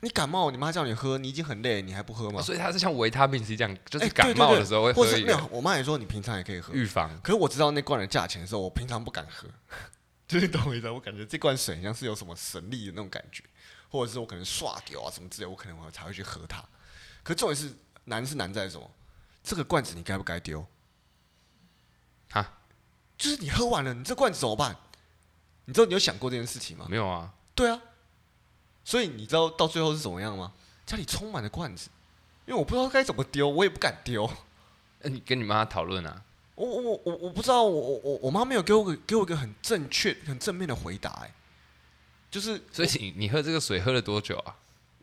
[0.00, 2.42] 你感冒，你妈叫你喝，你已经很累，你还不喝吗？
[2.42, 5.48] 所以它是像维他命 C 这样，就是感冒的时候会喝没有。
[5.50, 7.10] 我妈也说你平常也可以喝预防。
[7.22, 9.48] 可是我知道那罐的价钱的时候，我平常不敢喝。
[10.34, 10.90] 就是懂我意思？
[10.90, 13.44] 我感觉这罐水像是有什么神力的那种感觉，
[13.88, 16.60] 或者是我可能刷掉啊什么之类，我可能我才会去喝它。
[17.22, 17.72] 可是重点是
[18.06, 18.90] 难是难在什么？
[19.44, 20.66] 这个罐子你该不该丢？
[22.30, 22.58] 啊，
[23.16, 24.76] 就是你喝完了，你这罐子怎么办？
[25.66, 26.86] 你知道你有想过这件事情吗？
[26.90, 27.32] 没有啊。
[27.54, 27.80] 对啊。
[28.84, 30.52] 所以你知道到最后是怎么样吗？
[30.84, 31.90] 家里充满了罐子，
[32.44, 34.28] 因为我不知道该怎么丢，我也不敢丢。
[34.98, 36.24] 那你跟你妈讨论啊？
[36.54, 41.34] 我我我我不知道，我我我我妈没有给我个给我一个很正确、很正面的回答，哎，
[42.30, 44.56] 就是所以你你喝这个水喝了多久啊？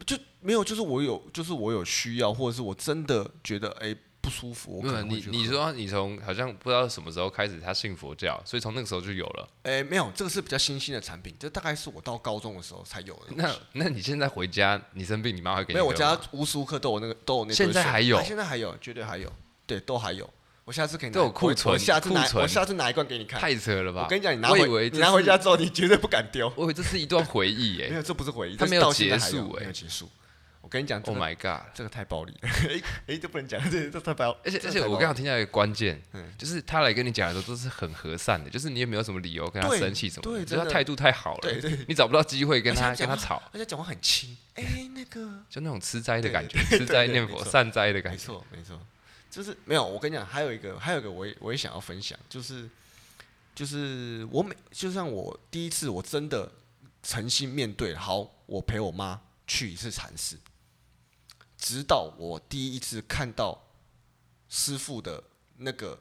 [0.06, 3.96] 就没有，就是我有，就是我有需要，或者是我真的觉得哎。
[4.24, 9.50] 不舒服，我可能你你说你从好像不知道什么时候开始他信佛教，所以从那个时候就有了。
[9.64, 13.34] 哎、欸，没有，这个是比较新兴的产品，这大概是我到高中的时候才有的。
[13.36, 15.74] 那那你现在回家，你生病，你妈会给你？
[15.74, 17.56] 没有，我家无时无刻都有那个都有那个。
[17.56, 18.24] 现在还有、啊？
[18.24, 19.34] 现在还有，绝对还有，
[19.66, 20.32] 对，都还有。
[20.72, 23.38] 我下次可以拿都有库存，我下次拿我下次拿一罐给你看。
[23.38, 24.04] 太扯了吧！
[24.06, 26.50] 我跟你讲，你拿回你拿回家之后，你绝对不敢丢。
[26.56, 27.90] 我以为这是一段回忆耶、欸。
[27.92, 30.10] 没有，这不是回忆，它没有结束哎，没有结束。
[30.62, 32.48] 我跟你讲，Oh my god，这个太暴力了！
[32.72, 34.32] 哎哎，这不能讲，这这太暴。
[34.46, 36.02] 而且而且，我刚刚听到一个关键，
[36.38, 44.64] 就是他来跟你讲的时候都是很和善的，就是你也没有什么理由跟他生气什么的，就是他态度太好了，对对，你找不到机会跟他跟他吵，而且讲话很轻，哎，
[44.96, 48.80] 那个就那种吃斋的感觉，吃斋念佛善哉的感觉，没错没错，
[49.32, 49.84] 就是没有。
[49.84, 52.70] 我跟你讲，还有一个还有一个，我也我也想要分享，就是
[53.56, 56.52] 就是我每就像我第一次我真的
[57.02, 60.38] 诚心面对，好，我陪我妈去一次禅寺。
[61.58, 63.68] 直到我第一次看到
[64.50, 65.24] 师傅的
[65.58, 65.98] 那个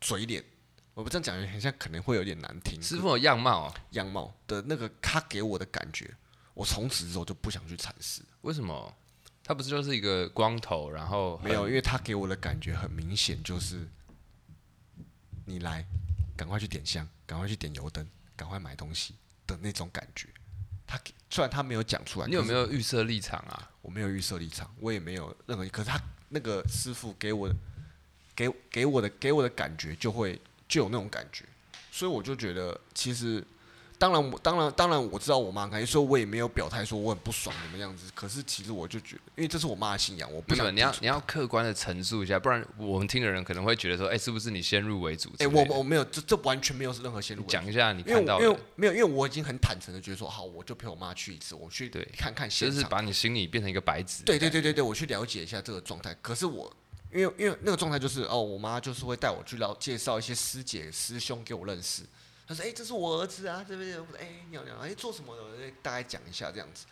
[0.00, 0.42] 嘴脸，
[0.94, 2.82] 我不这样讲，很像可能会有点难听。
[2.82, 6.12] 师傅的样貌，样貌的那个他给我的感觉，
[6.54, 8.22] 我从此之后就不想去禅寺。
[8.40, 8.94] 为什么？
[9.46, 13.86] 他不是就是一个光头，然后没有，因为他给我的感觉很明显，就是
[15.44, 15.84] 你来，
[16.34, 19.14] 赶快去点香，赶快去点油灯，赶快买东西
[19.46, 20.28] 的那种感觉。
[20.86, 23.70] 他虽然他没有讲出来，你有没有预设立场啊？
[23.82, 25.68] 我没有预设立场，我也没有任何。
[25.68, 27.54] 可是他那个师傅给我的，
[28.34, 31.44] 给给我的给我的感觉就会就有那种感觉，
[31.92, 33.44] 所以我就觉得其实。
[34.04, 38.10] 当然，我当然当然我知道我妈，可以说我也没有表态说我很不爽什么样子。
[38.14, 40.76] 可是其实我就觉得，因为这是我妈的信仰，我不想。
[40.76, 45.30] 你要你要客观的陈述一下，不然我们听的人可能会觉得说，哎、欸，是不是你先入为主？
[45.38, 47.50] 哎、欸，我我没有，这这完全没有任何先入为主。
[47.50, 48.44] 讲一下你看到的。
[48.44, 52.76] 因为没有，因为我已经很坦诚的觉得说，好，我就陪我妈去一次，我去看看现场。
[52.76, 54.22] 就是把你心里变成一个白纸。
[54.24, 56.14] 对对对对对，我去了解一下这个状态。
[56.20, 56.70] 可是我，
[57.10, 62.02] 因为因为那个状态就是哦，我妈就是会带我去了介绍一些师姐师兄给我认识。
[62.46, 65.42] 他说：“哎、欸，这是我儿子啊，这边哎，你好你好，哎，做什么的？
[65.42, 65.50] 我
[65.82, 66.84] 大概讲一下这样子，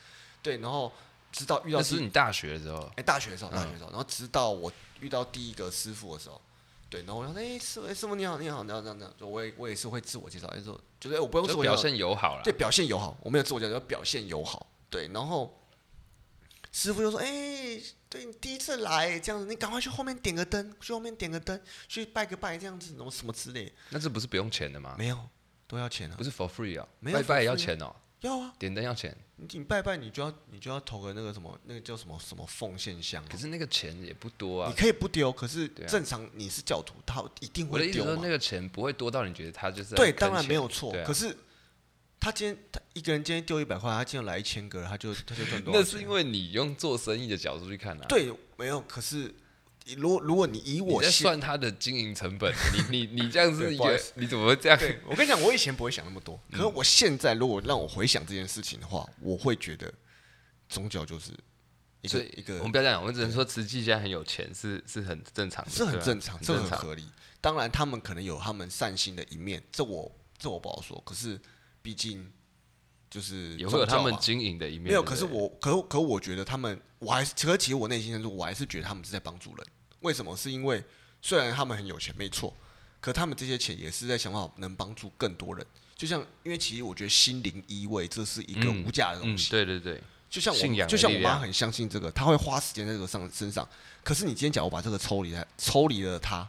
[0.43, 0.91] 对，然后
[1.31, 6.41] 直到遇到，那是你大学的时候，哎、欸，大学的时候，大学的时候，然后直到我遇到第一个师傅的时候，
[6.88, 15.55] 对，然后我说：哎、欸，师傅，师傅你好，你好，你好，这样这样，我也我也是会自我介绍，哎，说就是我不用自我介绍，表现友好了，对，表现友好，我没有自我介绍，表现友好，对，然后
[16.73, 24.95] 师傅就说：哎、欸，对你第一次来这样子，你赶快去后面点个灯，去后面点个灯，去拜个拜这样子，然后什么之类，那这不是不用钱的吗？
[24.99, 25.19] 没有。”
[25.77, 26.15] 都要钱啊？
[26.17, 26.87] 不是 for free 啊？
[27.01, 27.95] 没有拜拜也要钱哦。
[28.21, 29.17] 要啊，点灯要钱。
[29.37, 33.25] 你你拜拜，你就要你就要投个那个什么，那个叫什么什么奉献箱。
[33.29, 34.69] 可是那个钱也不多啊。
[34.71, 37.73] 你可以不丢，可是正常你是教徒，他一定会丢。
[37.73, 40.93] 我的意思说，那个钱不会多到你觉得他就是对，当然没有错。
[41.05, 41.37] 可是
[42.21, 45.83] 他今天他一个人今天丢一百块，他今天来一千个，他就他就赚多少钱？
[45.83, 48.07] 那是因为你用做生意的角度去看啊。
[48.09, 48.81] 对，没有。
[48.83, 49.35] 可是。
[49.97, 53.68] 如果如果你以我在算他的经营成本，你你你这样子，
[54.14, 54.79] 你怎么会这样？
[55.07, 59.92] 我跟你讲，我以前不会想那么多，可是我现在如果让我回想这件事情的话，我会觉得
[60.68, 61.33] 宗教就是
[62.01, 62.59] 一个一个。
[62.59, 67.05] 我们不要这样，我们只能说慈济现在很有钱，是是很正常的，是很正常，这很合理。
[67.40, 71.03] 当然，他们可能有他们善心的一面，这我这我不好说。
[71.05, 71.40] 可是
[71.83, 72.31] 毕竟
[73.12, 74.85] 就是也会有他们经营的一面。
[74.85, 76.81] 没有，可是我可可我觉得他们。
[76.98, 79.66] 我还是，可其实我内心深处，我还是觉得他们是在帮助人。
[80.03, 80.37] 为什么？
[80.37, 80.81] 是因为
[81.20, 82.57] 虽然他们很有钱，没错，
[83.01, 85.66] 可他们这些钱也是在想办法能帮助更多人。
[85.96, 89.48] 就像，因为其实我觉得心灵依偎这是一个无价的东西。
[89.48, 93.68] 嗯嗯、对对对，就像我，就像我妈很相信这个，她会花时间在这个上身上。
[94.05, 96.48] 可是你今天讲我把这个抽离来，抽离了她，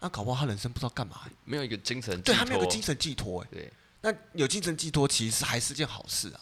[0.00, 3.44] 那搞不好她人生不知道干嘛，没有一个精神，对，她没有个精神寄托。
[3.52, 3.72] 对，
[4.02, 6.40] 那有精神寄托其实还是件好事啊。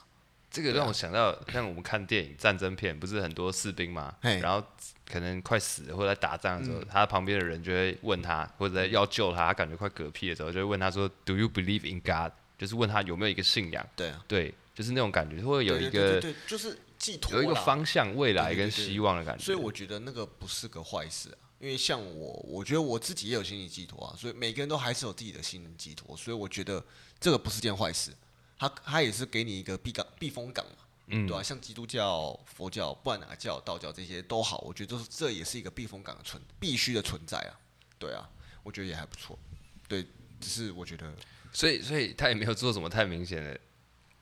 [0.50, 4.60] 这个让我想到，像我们看电影战争片，不是很多士兵嘛，然后
[5.06, 13.86] 可能快死了或者在打仗的时候，他旁边的人就会问他，或者要救他，他感觉快嗝屁的时候，就会问他说：“Do you believe in God？” 就是问他有没有一个信仰。
[13.94, 19.44] 对啊，对，就是那种感觉，会有一个，就是寄托，有一个方向、未来跟希望的感觉。
[19.44, 26.82] 所以我觉得那个不是个坏事啊，因为像我，我觉得我自己也有心理寄托啊，所以每个人都还是有自己的心灵寄托，所以我觉得
[27.20, 28.10] 这个不是件坏事，
[28.58, 30.72] 他他也是给你一个避港避风港嘛。
[31.12, 37.52] 嗯，对啊，像基督教、佛教，不管哪个教、道教这些都好，我觉得这是这也是一个避风港的存必须的存在啊。
[37.98, 38.26] 对啊，
[38.62, 39.38] 我觉得也还不错。
[39.86, 40.06] 对，
[40.40, 41.12] 只是我觉得，
[41.52, 43.60] 所以所以他也没有做什么太明显的，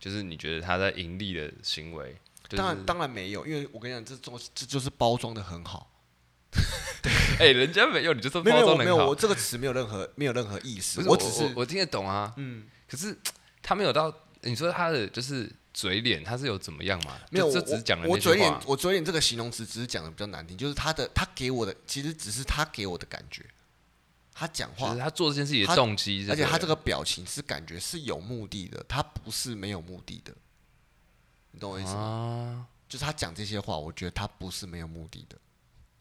[0.01, 2.17] 就是你觉得他在盈利的行为？
[2.49, 5.93] 就是、当然当然没有，因为我跟你讲，这种这就是包装的很好。
[7.39, 8.77] 哎、欸，人家没有，你就说包装的很好。
[8.77, 11.03] 没有没有，我这个词没有任何没有任何意思。
[11.09, 12.33] 我只是我，我听得懂啊。
[12.37, 13.17] 嗯，可是
[13.63, 15.51] 他没有到，你说他的就是。
[15.75, 17.17] 嘴脸他是有怎么样嘛？
[17.31, 23.45] 没有，这只是讲了我嘴脸，我嘴脸这个形容词只是讲的比较难听，就是他的他给我的其实只是他给我的感觉，
[24.35, 30.35] 他讲话，他做这件事情的动机，而且他这个表情是感觉是有目的的，他不是没有目的的，
[31.53, 32.01] 你懂我意思吗？
[32.01, 35.37] 啊、就是他讲这些话，我觉得他不是没有目的的。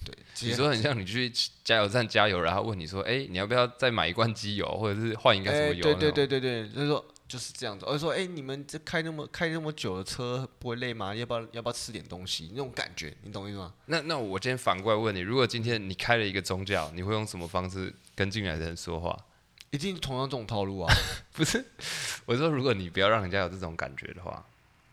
[0.07, 1.31] 对，其实很像你去
[1.63, 7.05] 加油站加油，然后问你说：“哎、欸，你要不要再买一罐机油，或者是换一个什么油？”欸、对对对对对，就是说。
[7.27, 11.13] 就是这样子，我说，哎、欸，你们这开那么开那么久的车不会累吗？
[11.13, 12.47] 要不要要不要吃点东西？
[12.51, 13.73] 那种感觉，你懂我意思吗？
[13.87, 19.13] 那那我今天反过来问你，如果今天你开了一个宗教，你会用什么方式跟进来的人说话？
[19.71, 20.93] 一定同样这种套路啊？
[21.33, 21.65] 不是，
[22.25, 24.45] 我说如果你不要让人家有这种感觉的话，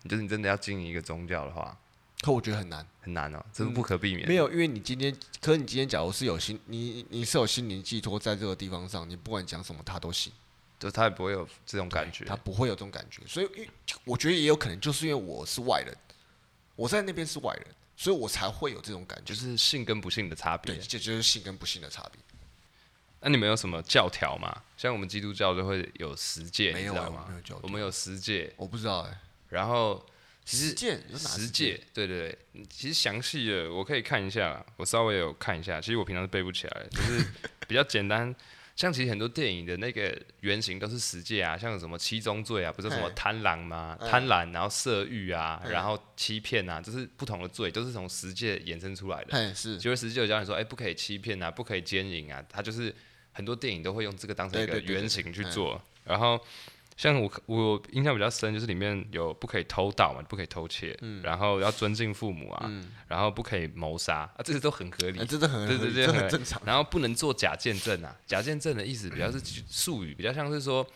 [0.09, 1.79] 就是你真的要经营一个宗教的话，
[2.25, 4.29] 可我觉得很难，很难哦、喔，这是不可避免、嗯。
[4.29, 10.33] 没有，因为你今天，可是你今天假如是有心，你你是有心灵寄托在这个地方上，你不管讲什么，他都信。
[10.79, 13.49] 就他也不会有这种感觉，他不会有这种感觉，所以
[14.05, 15.95] 我觉得也有可能就是因为我是外人，
[16.77, 20.75] 我在那边是外人，所以我才会有这种感觉，就是信跟不信的差别。
[20.75, 22.19] 对，这就是信跟不信的差别。
[23.21, 24.63] 那你们有什么教条吗？
[24.77, 27.27] 像我们基督教就会有十诫，没有你知道吗？
[27.29, 29.19] 没有教条，我们有十诫，我不知道哎、欸。
[29.49, 30.05] 然后
[30.45, 31.81] 其实十诫有哪十诫？
[31.95, 35.81] 对对对，其实详细的我可以看一下，我稍微有看一下。
[35.81, 37.25] 其实我平常是背不起来，就是
[37.67, 38.35] 比较简单。
[38.77, 43.97] 像其实很多电影的那个原型都是十戒啊，像什么七宗罪啊，不是什么贪婪吗？
[44.01, 49.55] 贪婪，然后色欲啊，然后欺骗啊，就是不同的罪，都是从十戒衍生出来的。
[49.55, 52.93] 是，就是十戒有教你说，哎、欸，不可以欺骗啊，不可以奸淫啊，他就是
[53.33, 56.39] 很多电影都会用这个当成一个原型去做，然后。
[56.97, 66.63] 像我我印象比较深，就是里面有不可以偷盗嘛，不可以偷窃，嗯、然后要尊敬父母啊，嗯、然后不可以谋杀啊，这些都很合理，欸、这是很合理，对对对，很正常。
[66.65, 70.87] 然后不能做假见证啊，假见证的意思比较是术语，比较像是说，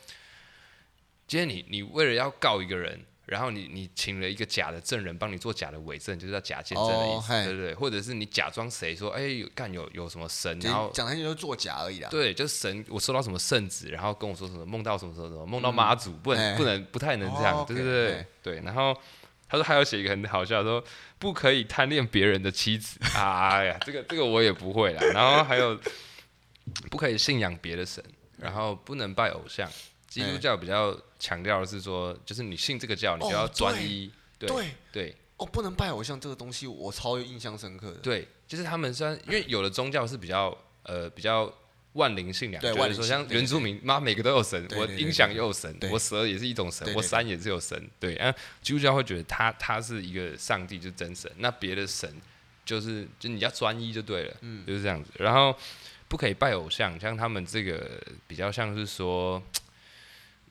[1.27, 3.01] 今天你你为了要告一个人。
[3.29, 7.75] 然后你你请了一个假的证人帮你做假的伪证，就是叫假见证的意思，oh, 对不对？
[7.75, 9.23] 或者是你假装谁说，哎，
[9.55, 12.09] 干有有什么神，然后讲那些就是作假而已啦。
[12.11, 18.27] 对，就是神，我收到什么圣旨，然后跟我说什么梦到什么什么什么，梦到妈祖，不能不能不太能这样，对不对？
[18.43, 18.61] 对。
[18.61, 18.97] 然后
[19.47, 20.83] 他说还要写一个很好笑，说
[21.19, 22.99] 不可以贪恋别人的妻子。
[23.15, 25.03] 哎呀，这个这个我也不会啦。
[25.13, 25.79] 然后还有
[26.91, 28.03] 不可以信仰别的神，
[28.39, 29.71] 然后不能拜偶像。
[30.09, 34.11] 基督教比较强调的是说，就是你信这个教，你就要专一。
[34.39, 35.17] 对对对。
[35.37, 37.99] 哦，不能拜偶像这个东西，我超有印象深刻的。
[37.99, 41.49] 对，就是他们虽然因为有的宗教是比较呃比较
[41.93, 47.89] 万灵信仰，就是说像原住民，妈每个都有神，我音响也有神，我蛇也是一种神，我山也是有神。
[48.01, 51.31] 对，啊，基督教会觉得他他是一个上帝，就是真神。
[51.37, 52.13] 那别的神
[52.65, 55.13] 就是就你要专一就对了，嗯，就是这样子。
[55.19, 55.57] 然后
[56.09, 59.41] 不可以拜偶像，像他们这个比较像是说。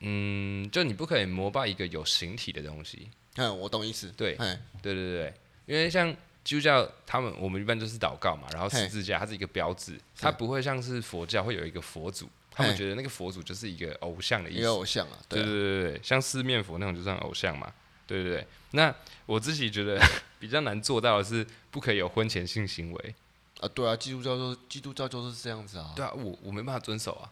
[0.00, 3.08] 嗯，就你不可以膜拜一个有形体的东西。
[3.36, 4.12] 嗯，我懂意思。
[4.16, 5.34] 对，对对对对，
[5.66, 14.60] 因为像基督教，他们我们一般都是祷告嘛，然后十字架它是一个标志，它不会像是佛教会有一个佛祖，他们觉得那个佛祖就是一个偶像的意思。
[14.60, 15.18] 一个偶像啊。
[15.28, 17.72] 对对对对，像四面佛那种就算偶像嘛。
[18.06, 18.94] 对对对，那
[19.26, 20.00] 我自己觉得
[20.40, 23.14] 比较难做到的是，不可以有婚前性行为。
[23.60, 25.92] 啊，对啊，基督教就基督教就是这样子啊。
[25.94, 27.30] 对啊，我我没办法遵守啊。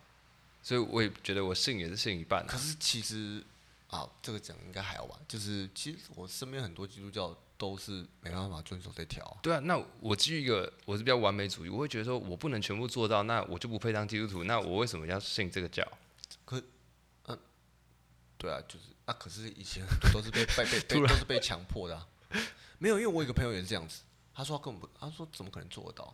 [0.66, 2.44] 所以我也觉得我信也是信一半。
[2.44, 3.40] 可是其实
[3.86, 5.16] 啊，这个讲应该还好吧？
[5.28, 9.38] 就是其实我身边很多基督教都是没办法遵守这条。
[9.40, 14.42] 对啊，那我基于一个我是比较完美主义，我会觉得说我不能全部做到，那我就不配当基督徒。
[14.42, 15.86] 那我为什么要信这个教？
[16.44, 16.60] 可，
[17.26, 17.38] 嗯，
[18.36, 22.08] 对啊，就是啊，可是以前很多都是被被被 被都是被强迫的、啊，
[22.78, 24.00] 没有，因为我有一个朋友也是这样子，
[24.34, 26.12] 他说他根本不，他说怎么可能做得到？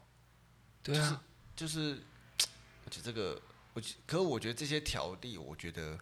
[0.82, 1.22] 对啊，
[1.57, 2.03] 就是，就是、
[2.84, 3.40] 而且这个，
[3.74, 5.98] 我可是我觉得这些条例，我觉得。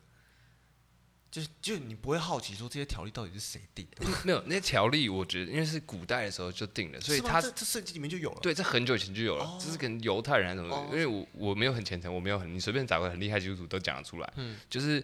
[1.30, 4.04] 就是就你不会好奇说这些条例到底是谁定的？
[4.24, 8.40] 没有那些条例，我觉得因为是古代的时候就定了，所以它这这圣经里面就有了。
[8.42, 10.74] 对，这很久以前就有了，这、哦、是跟犹太人还是什么？
[10.74, 14.32] 哦、因为我我没有很虔诚，我没有很，你随便找个很厉害基督徒都讲得出来。
[14.34, 15.00] 嗯，就是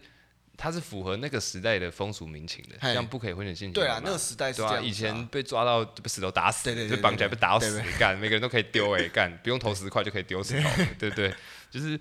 [0.57, 3.73] 它是符合那个时代的风俗民情的，像不可以婚前性行为。
[3.75, 4.81] 对啊，那个时代是这样、啊。
[4.81, 11.33] 以前被抓到被石头打死，就绑起来被打到死，干每个人都可以丢哎，干不用投十块就可以丢石头，对不对？
[11.71, 11.97] 就是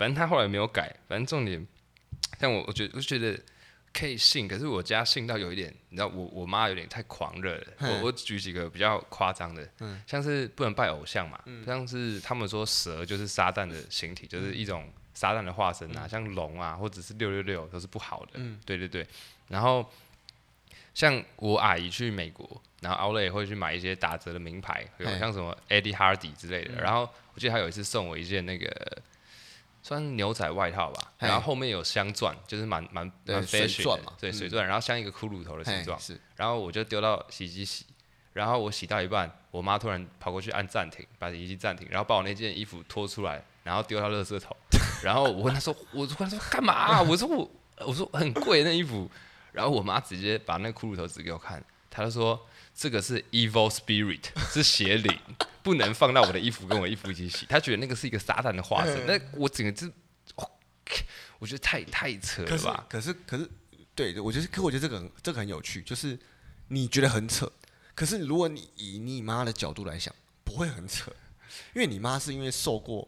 [0.00, 1.64] 反正他后来没有改，反正重点，
[2.40, 3.38] 像我我觉得我觉得。
[3.92, 7.66] 可以信，可是我家信到有一点，你知道我我妈有点太狂热了。
[7.80, 9.68] 我我举几个比较夸张的，
[10.06, 18.38] 像是不能拜偶像嘛，像是他们说蛇就是撒旦的形体，就是一种撒旦的化身啊，像龙啊或者是六六六都是不好的。
[18.64, 19.04] 对对对。
[19.48, 19.84] 然后
[20.94, 26.80] 像我阿姨去美国，然后 Outlet 也会去买一些打折的名牌，有像什么 Eddie Hardy 之类的。
[26.80, 27.00] 然后
[27.34, 29.02] 我记得她有一次送我一件那个。
[29.82, 35.98] 算牛仔外套吧，然后后面有镶钻，就是蛮蛮蛮 fashion 的，对水钻，然后像一个骷髅头的形状，
[36.36, 37.86] 然后我就丢到洗衣机洗，
[38.32, 44.56] 然后我洗到一半，我妈突然跑过去按暂停，把洗衣机暂停，然后把我那件衣服拖出来，然后丢到垃圾桶，
[45.02, 47.02] 然后我问她说，我问她说干嘛啊？
[47.02, 47.50] 我说我
[47.86, 49.10] 我说很贵那衣服，
[49.52, 52.40] 然后我妈直接把那个骷髅头指给我看，她就说。
[52.74, 55.18] 这个是 evil spirit， 是邪灵，
[55.62, 57.46] 不能放到我的衣服跟我衣服一起洗。
[57.46, 59.06] 他觉得那个是一个撒旦的化身。
[59.06, 59.90] 那我整个就，
[61.38, 62.86] 我觉得太太扯了吧？
[62.88, 63.50] 可是可是，可是
[63.94, 66.18] 对，我觉得，可我觉得这个很这个很有趣，就是
[66.68, 67.50] 你觉得很扯，
[67.94, 70.14] 可是如果你以你妈的角度来想，
[70.44, 71.10] 不会很扯，
[71.74, 73.06] 因为你妈是因为受过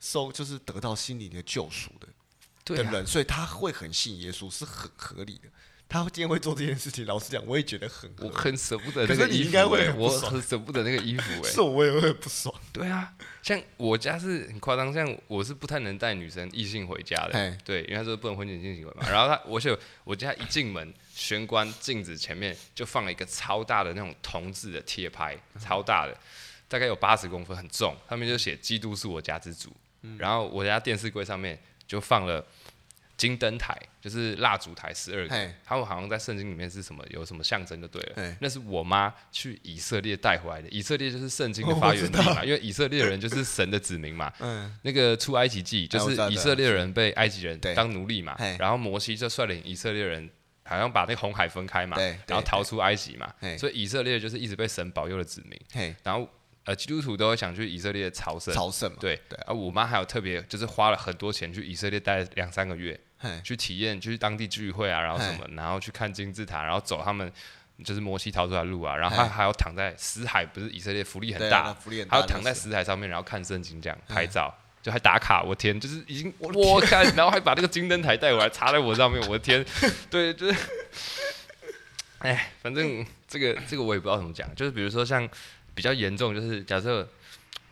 [0.00, 5.48] 受就是得到心灵的救赎的的人，所以他会很信耶稣，是很合理的。
[5.92, 12.54] 他今天会做这件事情，老实讲，我也觉得很，我很舍不得那个衣服、欸，我很舍不得那个衣服、欸，哎，是我也会不爽。
[12.72, 13.12] 对啊，
[13.42, 19.06] 像我家是很夸张，像我是不太能带女生异性回家的，嘿对，因为他说不能婚前性行为嘛。
[19.10, 26.18] 然后他，我就我家一进门，玄关镜子前面就放了一个超大的那种铜制的贴牌，超大的，
[26.68, 29.70] 大概有八十公分，很重，上面就写“基督是我家之主”。
[30.00, 32.42] 嗯、然后我家电视柜上面就放了。
[33.22, 38.36] 金灯台就是蜡烛台十二个，他们好像在圣经里面是什么有什么象征就对了。
[38.40, 44.32] 那是我妈去以色列带回来的，以色列就是圣经的发源地嘛，因为以色列人就是神的子民嘛。
[44.40, 50.28] 嗯、那个出埃及记就是以色列人被埃及人当奴隶嘛，然后摩西就率领以色列人
[50.64, 51.96] 好像把那个红海分开嘛，
[52.26, 55.94] 然后逃出埃及嘛，所以以色列就是一直被神保佑的子民。
[56.02, 56.28] 然后。
[56.64, 59.20] 呃，基督徒都会想去以色列朝圣，朝圣嘛，对。
[59.28, 59.36] 对。
[59.48, 63.00] 而我妈还有特别，就是花了很多钱去以色列待两三个月，嘿
[63.42, 67.30] 去体验，去当地聚会啊，然后什么，然后去看金字塔，然后走他们
[67.84, 79.64] 就是摩西逃出来的路啊，然后他还要躺在死海，不是以色列福利很大，福利很大，还要躺在死海上面，然后看圣经这样拍照，就还打卡，我天，就是已经我看， 然后还把那个金灯台带回来插在我上面，我的天，
[80.10, 80.58] 对，就是，
[82.18, 85.28] 哎，反正这个这个我也不知道怎么讲，就是比如说像。
[85.74, 87.08] 比较严重就是假设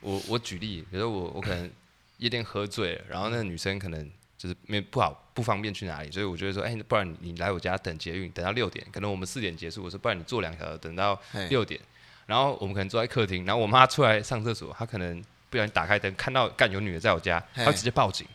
[0.00, 1.70] 我我举例，比如说我我可能
[2.16, 11.18] 夜店喝醉了，然后那个女生可能就是没不好不方便去哪里，所以我就会说，哎、欸，不然你来我家等捷运，等到六点，可能我们四点结束，我说不然你坐两条等到
[11.48, 11.80] 六点，
[12.26, 18.26] 然后我们可能坐在客厅，然后我妈出来上厕所，她可能不小心打开灯，看到干有女的在我家，她直接报警，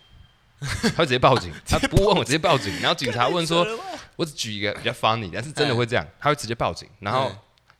[0.60, 3.64] 她会直接报警， 她不问我直接报警，然后警察问说，
[4.16, 7.32] 我只举一个比较 funny，但是真的会这样，她会直接报警，然后。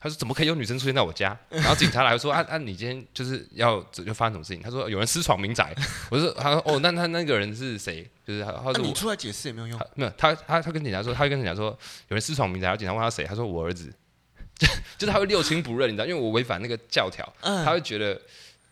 [0.06, 5.74] 他说：“怎么可以有女生出现在我家？” 然后警察来说：“啊啊，你今天就是要就发生什么事情？”他说：“有人私闯民宅。”
[6.10, 8.08] 我说：“他说哦，那他那个人是谁？
[8.26, 9.80] 就是他，他说你出来解释也没有用。
[9.94, 11.76] 没有，他他他跟警察说，他会跟警察说
[12.08, 12.66] 有人私闯民宅。
[12.68, 13.24] 然后警察问他谁？
[13.24, 13.92] 他说我儿子。
[14.58, 18.18] 就就是他会六亲不认，你知道，因为我违反那个教条，嗯、他会觉得，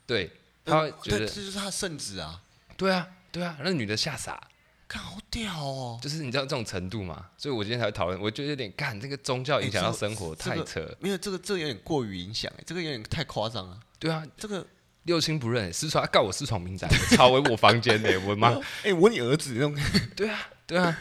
[0.07, 0.31] 对，
[0.65, 2.41] 他会觉得这就是他的圣旨啊。
[2.75, 4.41] 对啊，对啊，那女的吓傻。”
[4.89, 5.99] 好屌哦！
[6.01, 10.97] 就是你知道这种程度嘛，所以我今天才会讨论，我觉得有点干这个宗教影响到生活、欸、太扯、这个。
[11.01, 13.81] 没有这个，这个有点过于影响，这个有点太夸张了。
[13.99, 14.65] 对啊，这个
[15.05, 18.53] 六亲不认，私闯告我私闯民宅，抄回我房间呢， 我妈！
[18.83, 19.77] 哎、欸，我你儿子那种。
[20.15, 20.97] 对啊，对啊，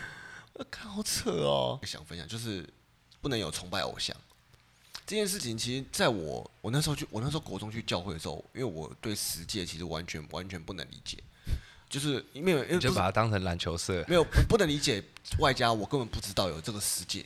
[0.54, 1.80] 我看，好扯哦！
[1.84, 2.68] 想分享就是
[3.22, 4.16] 不能有崇拜偶像
[5.06, 5.58] 这件事情。
[5.58, 11.18] 其实，在我我那时候去，我那时候国中去教会的时候，因为我对十诫其实完全完全不能理解。
[11.94, 15.04] 就是没有，因为就把它当成篮球社，没有不不能理解，
[15.38, 17.24] 外加我根本不知道有这个世界，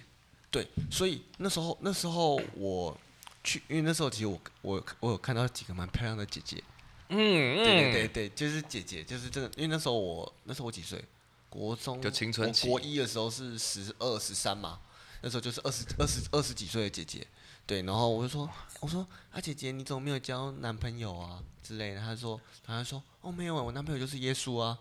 [0.51, 2.97] 对，所以那时候那时候我
[3.45, 6.61] 去，因为那时候其实我我我有看到几个蛮漂亮的姐姐。
[7.07, 11.01] 嗯嗯，对对对对，就是姐姐，就是真的，因为那时候我那时候我几岁？
[11.49, 14.77] 国中就青春期，国一的时候是十二十三嘛，
[15.21, 17.25] 那时候就是二十二十二十几岁的姐姐，
[17.65, 18.49] 对，然后我就说，
[18.79, 21.99] 我说啊姐姐，你怎么没有交男朋友啊之类的？
[21.99, 24.77] 他说，她说哦没有啊，我男朋友就是耶稣啊，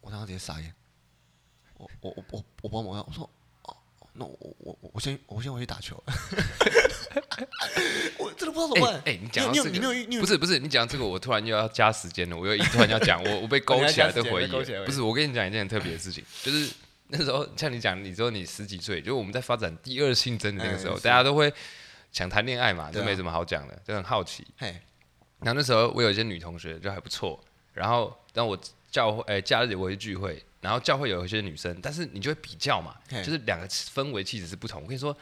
[0.00, 0.72] 我当时直接傻眼，
[1.76, 3.28] 我我我我我帮忙，我说
[3.62, 3.76] 哦。
[4.12, 6.02] 那我我我我先我先回去打球，
[8.18, 8.96] 我真的不知道怎么办。
[8.96, 14.48] 哎、欸欸，你讲到这个，你有你有不是不是，你讲这个，我突然又要加时间了，我又突然要讲，我我 被勾起来的回忆。
[14.84, 16.68] 不是，我跟你讲一件很特别的事情，就是
[17.06, 21.54] 那时候像你讲，你说你十几岁，就是我们在发展第二性征的那个时候，大家都会
[22.12, 24.46] 想谈恋爱嘛，就没什么好讲的，就很好奇。
[25.38, 27.42] 然后那时候我有一些女同学就还不错，
[27.72, 28.58] 然后让我
[28.90, 30.42] 教会哎假日我会聚会。
[30.60, 34.82] 然后教会有一些女生，但是你就会比较嘛，就是两个氛围气质是不同。
[34.82, 35.16] 我跟你说，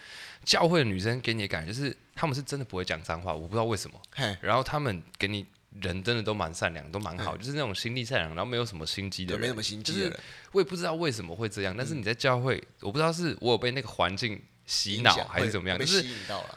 [0.45, 3.97] 教会的女生给你的感觉就是，她们是真的不会讲脏话，我不知道为什么。
[4.41, 5.47] 然后她们给你
[5.80, 10.20] 人真的都蛮善良，都蛮好，就是那种心地善良，然后没有什么心机的人，没什么心机的人。
[10.51, 16.05] 我也不知道为什么会这样，但是你在教会，我不知道是我有被那个环境洗脑还是怎么样，就是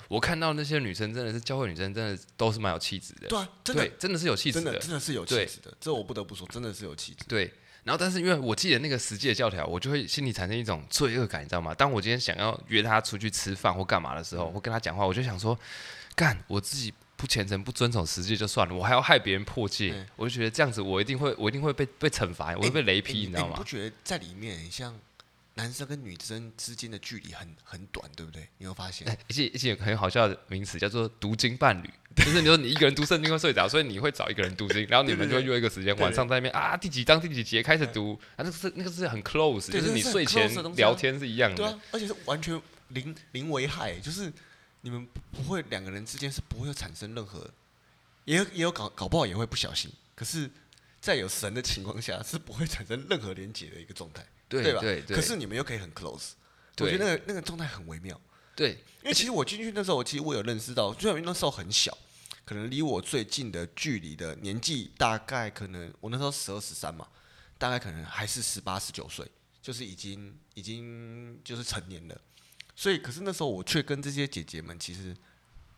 [0.09, 3.27] 我看到那些女生真的是教会女生，真的都是蛮有气质的。
[3.29, 5.73] 对啊，对，真的是有气质的，真的是有气质的。
[5.79, 7.23] 这我不得不说，真的是有气质。
[7.27, 7.51] 对。
[7.83, 11.73] 然后，但是因为我记得那个实际的教条，我就会心里产生一种罪恶感，你知道吗？
[11.73, 15.57] 当我今天想要约她出去吃饭或干嘛的时候，或跟她讲话，我就想说，
[16.13, 23.53] 干我自己不虔诚、不遵守实际就算了，我还要害别人破戒，嗯、我就觉得这样子，我一定会，我一定会被被惩罚，我会被雷劈，欸、你知道吗？
[23.55, 24.95] 你不觉得在里面像
[25.61, 28.49] 男生跟女生之间的距离很很短，对不对？
[28.57, 29.07] 你有发现？
[29.07, 31.89] 而且而且很好笑的名词叫做“读经伴侣”。
[32.17, 44.33] 就是你说你一个人读圣经会睡着，所以你会找一个人读经，然后你们就会约一个时间，晚上在那边啊第几章第几节开始读，啊那个是那个是很 close，就是你睡前聊天是一样的，对啊，而且是完全零零危害，就是
[44.81, 47.47] 你们不会两个人之间是不会有产生任何，
[48.25, 50.49] 也有也有搞搞不好也会不小心，可是，
[50.99, 54.81] 在有神的情况下是不会产生任何连结的一个状态，对吧？
[54.81, 56.31] 对，可是你们又可以很 close，
[56.79, 58.19] 我觉得那个那个状态很微妙。
[58.55, 58.71] 对，
[59.01, 61.97] 因为其实我进去那时候，其实我有认识到，虽然那时候很小，
[62.43, 67.07] 可能离我最近的距离的年纪大概可能我那时候十二十三嘛，
[67.57, 69.25] 大概可能还是十八十九岁，
[69.61, 72.21] 就是已经已经就是成年了。
[72.75, 75.15] 所以，可是那时候我却跟这些姐姐们其实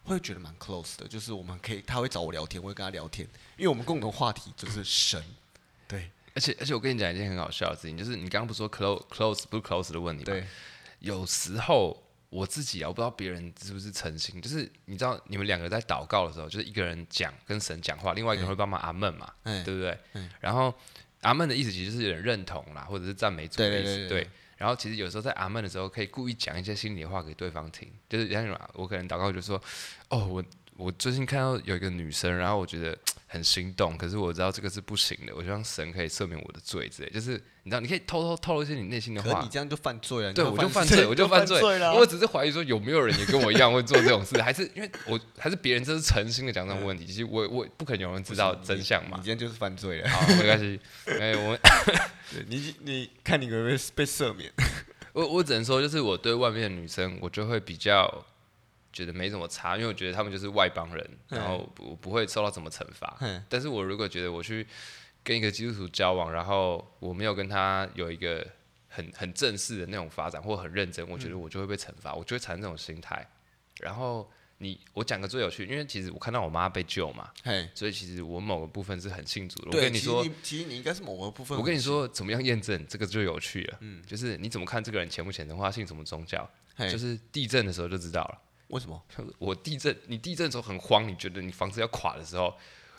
[0.04, 5.24] 会觉得蛮 close 的，就是我们可以，她会找我聊天，我会跟她聊天，因为我们共同话题就是神。
[5.88, 10.34] 对，而且而且我跟你讲一件很好笑的事情，就是你刚刚不是说 close close 不 close 的问题吗？
[10.34, 10.46] 对，
[11.00, 12.02] 有时候。
[12.34, 19.96] 我自己啊，我不知道别人是不是诚心，就是你知道，你们两个在祷告的时候，就是一个人讲跟神讲话，另外一个人会帮忙阿门嘛，对不对？
[20.40, 20.74] 然后
[21.22, 24.08] 阿门的意思其实就是有点认同啦，或者是赞美主的意思。
[24.08, 24.28] 对。
[24.58, 29.62] 然后其实有时候在阿门的时候，可以故意讲一些心里的话给对方听，就是像我可能祷告就说，
[30.10, 30.44] 哦，我
[30.76, 32.98] 我最近看到有一个女生，然后我觉得。
[33.34, 35.34] 很心动，可是我知道这个是不行的。
[35.36, 37.32] 我希望神可以赦免我的罪之类，就是
[37.64, 39.42] 你知道，你可以偷偷透露一些你内心的话。
[39.42, 40.32] 你这样就犯罪了。
[40.32, 41.80] 对，我就犯罪，我就犯罪。
[41.80, 47.08] 了我只是怀疑说有没有人也跟我一样会做这种事， 还是因为我还是别人这是诚心的讲这种问题。
[47.08, 49.18] 其实我我不可能有人知道真相嘛。
[49.18, 50.10] 你今天就是犯罪了。
[50.10, 50.80] 好，没关系。
[51.20, 51.58] 哎，我
[52.48, 54.52] 你你看你有没有被赦免？
[55.14, 58.24] 我我只能说，就是我对外面的女生，我就会比较。
[58.94, 63.18] 觉得没什么差，因为我觉得他们就是外邦人，然后不不会受到什么惩罚。
[63.50, 64.66] 但是我如果觉得我去
[65.24, 68.48] 跟一个基督徒交往，然后我没有跟他有一个
[68.88, 73.28] 很很正式的那种发展，或很认真，我觉得我就会被惩罚，我就会产生这种心态。
[73.80, 77.32] 然后你我讲个最有趣，因为其实我看到我妈被救嘛，
[77.74, 79.76] 所以其实我某个部分是很信主的。
[79.76, 81.58] 我跟你说，其实你应该是某个部分。
[81.58, 83.80] 我跟你说，怎么样验证这个就有趣了？
[84.06, 86.48] 就是你怎么看这个人虔不虔诚，或他信什么宗教？
[86.92, 88.42] 就是地震的时候就知道了。
[88.68, 89.02] 为什么？
[89.38, 92.54] 我地震，你地震的时候很慌，你觉得你房子要垮的时候，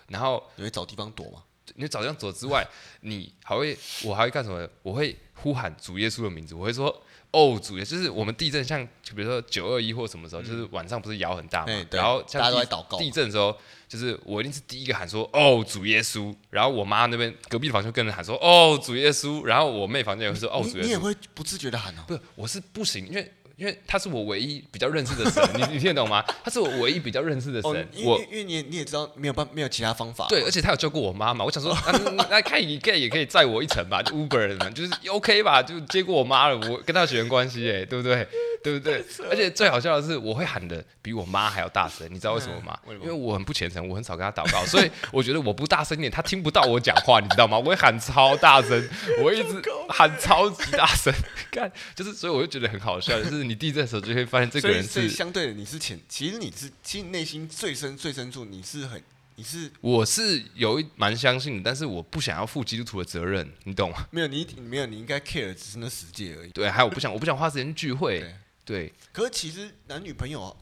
[0.08, 1.42] 然后你会找地方躲吗？
[1.76, 2.62] 你会找地方躲之外，
[3.00, 4.68] 你还会，我还会干什么？
[4.82, 6.88] 我会呼喊主耶稣的名字，我会说
[7.30, 13.56] 哦，主耶稣，就是我们地震，像就比如说九二一或什么时候，嗯、就是晚上不是摇很大嘛，欸、然后像地地震的时候，
[13.88, 22.04] 就是我一定是第一个喊说哦，主耶稣，然后我妈那边隔壁的房就跟着喊说哦，主耶稣，然后我妹房间也会说哦，主耶稣，你也会不自觉的喊哦？
[22.06, 23.32] 不是，我是不行，因为。
[23.56, 26.24] 因为他是我唯一比较认识的神， 你你听得懂吗？
[26.44, 27.70] 他是我唯一比较认识的神。
[27.70, 30.26] 哦、我因为因为你你也知道没有办没有其他方法。
[30.28, 31.44] 对，而且他有救过我妈妈。
[31.44, 31.76] 我想说，
[32.30, 36.56] 那看一个也可以载我一程吧，就 Uber 的，就是 OK 吧，就接过我妈了。
[36.68, 38.26] 我跟他血缘关系，哎，对不对？
[38.62, 39.04] 对不对？
[39.28, 42.78] 而且最好笑的是，我会喊的比我妈还要大声，你知道为什么吗？
[42.88, 47.58] 因为我很不虔诚，我很少跟他祷告，所以我觉得我不大声一点，他听不到我讲话，你知道吗？
[47.58, 48.88] 我会喊超大声，
[49.22, 51.12] 我一直喊超级大声，
[51.52, 59.02] 看，就是所以我就觉得很好笑，就是你递这时候就会发现这个人是相对的，你是潜，其实你是其实内心最深最深处你是很。
[59.36, 64.06] 你是我是有一蛮相信的，但是我不想要负基督徒的责任，你懂吗？
[64.12, 66.50] 没有你没有你应该 care 只是那十戒而已。
[66.50, 68.20] 对，还有我不想我不想花时间聚会。
[68.20, 68.34] 对，
[68.64, 70.56] 对可是其实男女朋友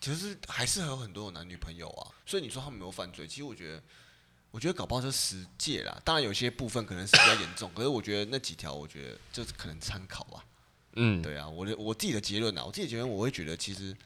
[0.00, 3.82] 其实还是还有很多有男女朋友啊，所以你说他们没有犯罪，其实我觉得
[4.50, 6.00] 我觉得搞不好是十戒啦。
[6.02, 10.42] 当然有些部分可能是比较严重，可是我觉得那几条我觉得就是可能参考吧。
[10.96, 13.96] 嗯，对啊，我的我自己的结论啊，我自己的结论我会觉得其实，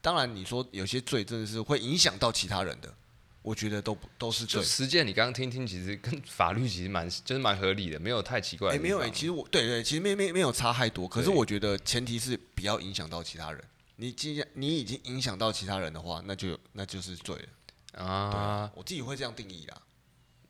[0.00, 2.94] 当然你说有些罪真的是会影响到其他人的。
[3.42, 4.62] 我觉得都都是罪。
[4.62, 8.68] 实践你刚刚听听，其实跟法律其实蛮就是蛮合理的，没有太奇怪。
[8.68, 11.08] 哎、欸，没有哎、欸，其实我对，对对，其实没没没有差太多。
[11.08, 13.64] 可是我觉得前提是不要影响到其他人。
[13.96, 18.72] 你既然你已经影响到其他人的话，那就那就是罪了啊，啊。
[18.74, 19.82] 我自己会这样定义啦。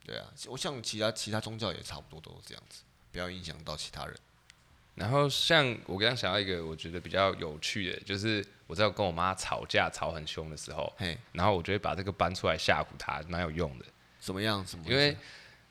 [0.05, 2.81] 对啊，我像其他其他宗教也差不多都是这样子，
[3.13, 4.17] 不要影响到其他人。
[5.01, 8.47] 然后像我刚刚想到一个，我觉得比较有趣的，就是。
[8.71, 10.93] 我在跟我妈吵架吵很凶的时候，
[11.33, 13.85] 然后我就会把这个搬出来吓唬她，蛮有用的。
[14.21, 14.65] 怎么样？
[14.65, 14.85] 什么？
[14.87, 15.17] 因为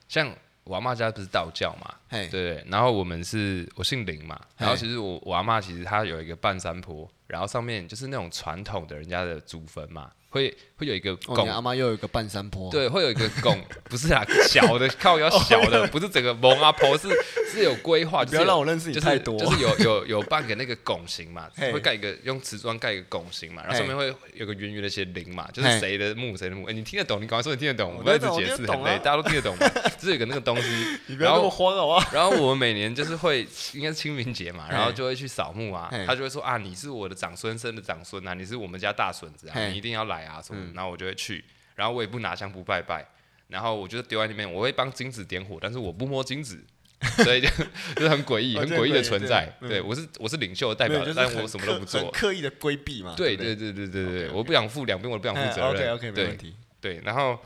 [0.06, 0.30] 像
[0.64, 2.62] 我阿妈家不是道教嘛，对对。
[2.68, 10.12] 然后我们是我姓林嘛，然后其实我我阿妈其实她有一个半山坡，然后上面就是那种传统的人家的祖坟嘛。
[10.28, 17.08] 会会有一个拱，你阿妈又有一个半山坡，对，会有一个拱，不是啊，小的靠要小的，不是整个蒙阿婆，是
[17.52, 27.20] 是有规划，不要让我认识你太多，就是有有有半个那个拱形嘛， 会盖一个用瓷砖盖一个拱形嘛，然后上面会有个圆圆的写灵嘛，就是谁的墓谁的墓，哎，你听得懂？
[27.20, 41.00] 你赶快说你听得懂，我不要一直解释很累，大家都听得懂嘛， 就是有个那个东西，然后慌好吧，然后我们每年就是会应该是清明节嘛，然后就会去扫墓啊，他就会说啊，你是我的长孙生的长孙啊，你是我们家大孙子啊，你一定要来啊什么，然后我。
[41.00, 41.42] 就会去，
[41.76, 43.02] 然后我也不拿香不拜拜，
[43.48, 46.62] 然后我就丢在那边，我会帮金子点火，但是我不摸金子，
[47.24, 47.48] 所以就
[47.96, 49.50] 就是很诡异、很诡异的存在。
[49.60, 53.14] 对，我是我是领袖的代表，但我什么都不做，刻意的规避嘛。
[53.16, 55.92] 对对对对对对，我不想负两边，我不想负责任。
[55.92, 56.54] OK OK，没问题。
[56.78, 57.38] 对，然后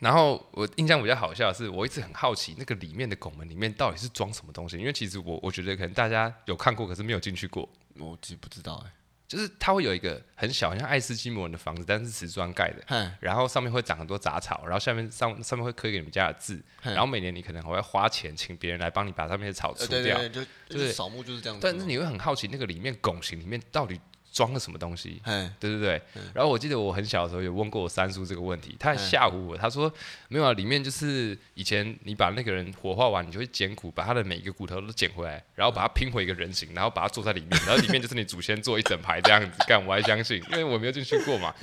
[0.00, 7.66] 然后我印象比较好笑的是，我一直很好奇那个里面的拱门里面到底是装什么东西，因为其实我我觉得可能大家有看过，可是没有进去过。
[7.98, 8.92] 我其实不知道哎。
[9.28, 21.66] 就是它会有一个很小，很像爱斯基摩人的房子，但是瓷砖盖的，然后上面会长很多杂草，然后下面上上面会刻一个你们家的字，然后每年你可能还会花钱请别人来帮你把上面的草除掉，对对对，就是扫墓就是这样子。
[21.66, 24.00] 但是你会很好奇那个里面拱形里面到底。
[24.36, 25.22] 装了什么东西？
[25.58, 26.02] 对对对。
[26.34, 29.90] 然后我记得我很小的时候有问过我三叔这个问题，他还吓唬我，他说
[30.28, 41.54] 没有啊，里面就是以前你把那个人火化完，你就会捡骨，把他的每一个骨头都捡回来，然后把它拼回一个人形，然后把它坐在 里面，然后里面就是你祖先坐一整排这样子干，我还相信， 因为我没有进去过嘛。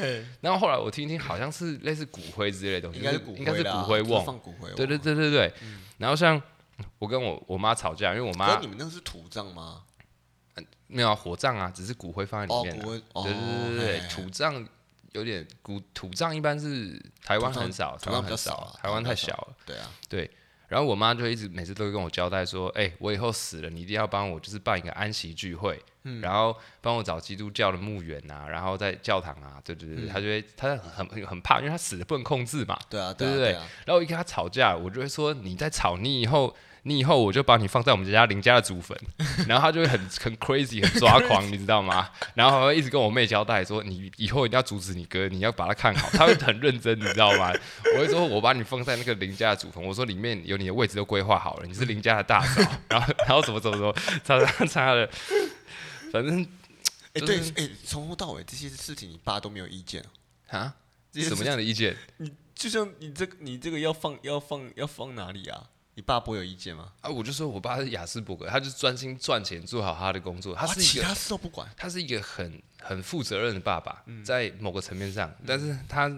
[0.41, 4.67] 然后后来我听听，好像是类似骨灰之类的东西，应该是骨，应该是骨灰瓮，放骨灰。
[4.76, 5.53] 对对对对对。
[5.99, 6.41] 然后像
[6.97, 9.84] 我跟我我妈吵架，因为我妈，你们那是土葬吗？
[10.93, 12.79] 没有啊，火葬啊，只是骨灰放在里面。
[12.79, 13.33] 对对
[13.75, 14.65] 对对，土葬
[15.11, 19.55] 有点骨土葬，一般是台湾很少，台湾很少，台湾太小了。
[19.65, 20.29] 对啊，对。
[20.69, 25.79] 然后我妈就一直每次都会跟我交代说：“哎，我以后死了，你一定要帮我，就是办一个安息聚会，
[26.19, 32.79] 然后帮我找基督教的墓园啊，然后在教堂啊，对对对，她就会，她很很很怕，因为她死了不能控制嘛。
[32.89, 33.51] 对啊，对对对。
[33.51, 36.55] 然后我一跟她吵架，我就会说：你在吵，你以后。”
[36.86, 38.97] 你以后我就把你放在我们家邻家的祖坟，
[39.47, 42.09] 然后他就会很很 crazy 很抓狂， 你知道吗？
[42.36, 47.53] 然后还会一直跟我妹交代说，你以后一定要阻止你哥，你要把他看好，他会很认真，你知道吗？
[47.95, 55.09] 我会说，我把你放在那个邻家的祖坟，我说里面有你的位置都规划好了，你是邻家的大嫂， 然后然后怎么怎么怎么，擦擦擦的，
[56.11, 56.45] 反正
[57.13, 60.03] 哎、就是欸、对哎，从、欸、头到尾这些事情你爸都没有意见
[60.49, 60.75] 啊？
[61.13, 61.95] 什么样的意见？
[62.17, 65.69] 你就像你这个你这个要放要放要放哪里啊？
[65.95, 66.91] 你爸不会有意见吗？
[67.01, 70.55] 啊，我就说我爸是雅斯伯格，他就专心赚钱，做好他的工作。
[70.55, 76.09] 他是一个其他事都不管，他是一个很很负责任的爸爸，嗯、在某个层面上，嗯、但是他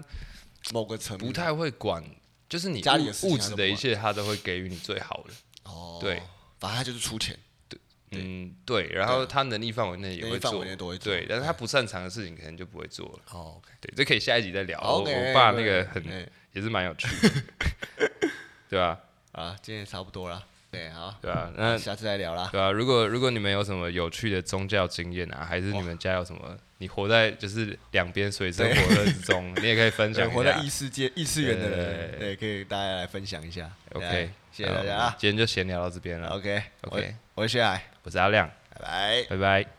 [0.72, 2.02] 某个层不太会管，
[2.48, 5.34] 就是你家里的物质的一切，他都会给予你最好的。
[5.64, 6.22] 哦，对，
[6.58, 7.38] 反正他就是出钱。
[7.68, 7.78] 对，
[8.12, 10.64] 嗯，对，然后他能力范围内也会做，
[10.98, 13.18] 对，但是他不擅长的事情可能就不会做了。
[13.32, 14.80] 哦，okay、对，这可以下一集再聊。
[14.80, 16.02] 我我爸那个很
[16.52, 17.42] 也是蛮有趣的，
[18.70, 18.86] 对吧？
[18.86, 19.00] 啊，
[19.62, 30.34] 今天也差不多了，对，好，对啊，那下次再聊啦，对啊，如果如果你们有什么有趣的宗教经验啊，还是你们家有什么，你活在就是两边水深火热之中，你也可以分享一下。
[30.34, 33.70] 活在异世界、异次元的人，对，可以大家来分享一下。
[33.92, 34.96] OK，谢谢大家。
[34.96, 36.28] 啊，今天就闲聊到这边了。
[36.28, 39.75] OK，OK，我是薛海，我是阿亮，拜拜，拜拜。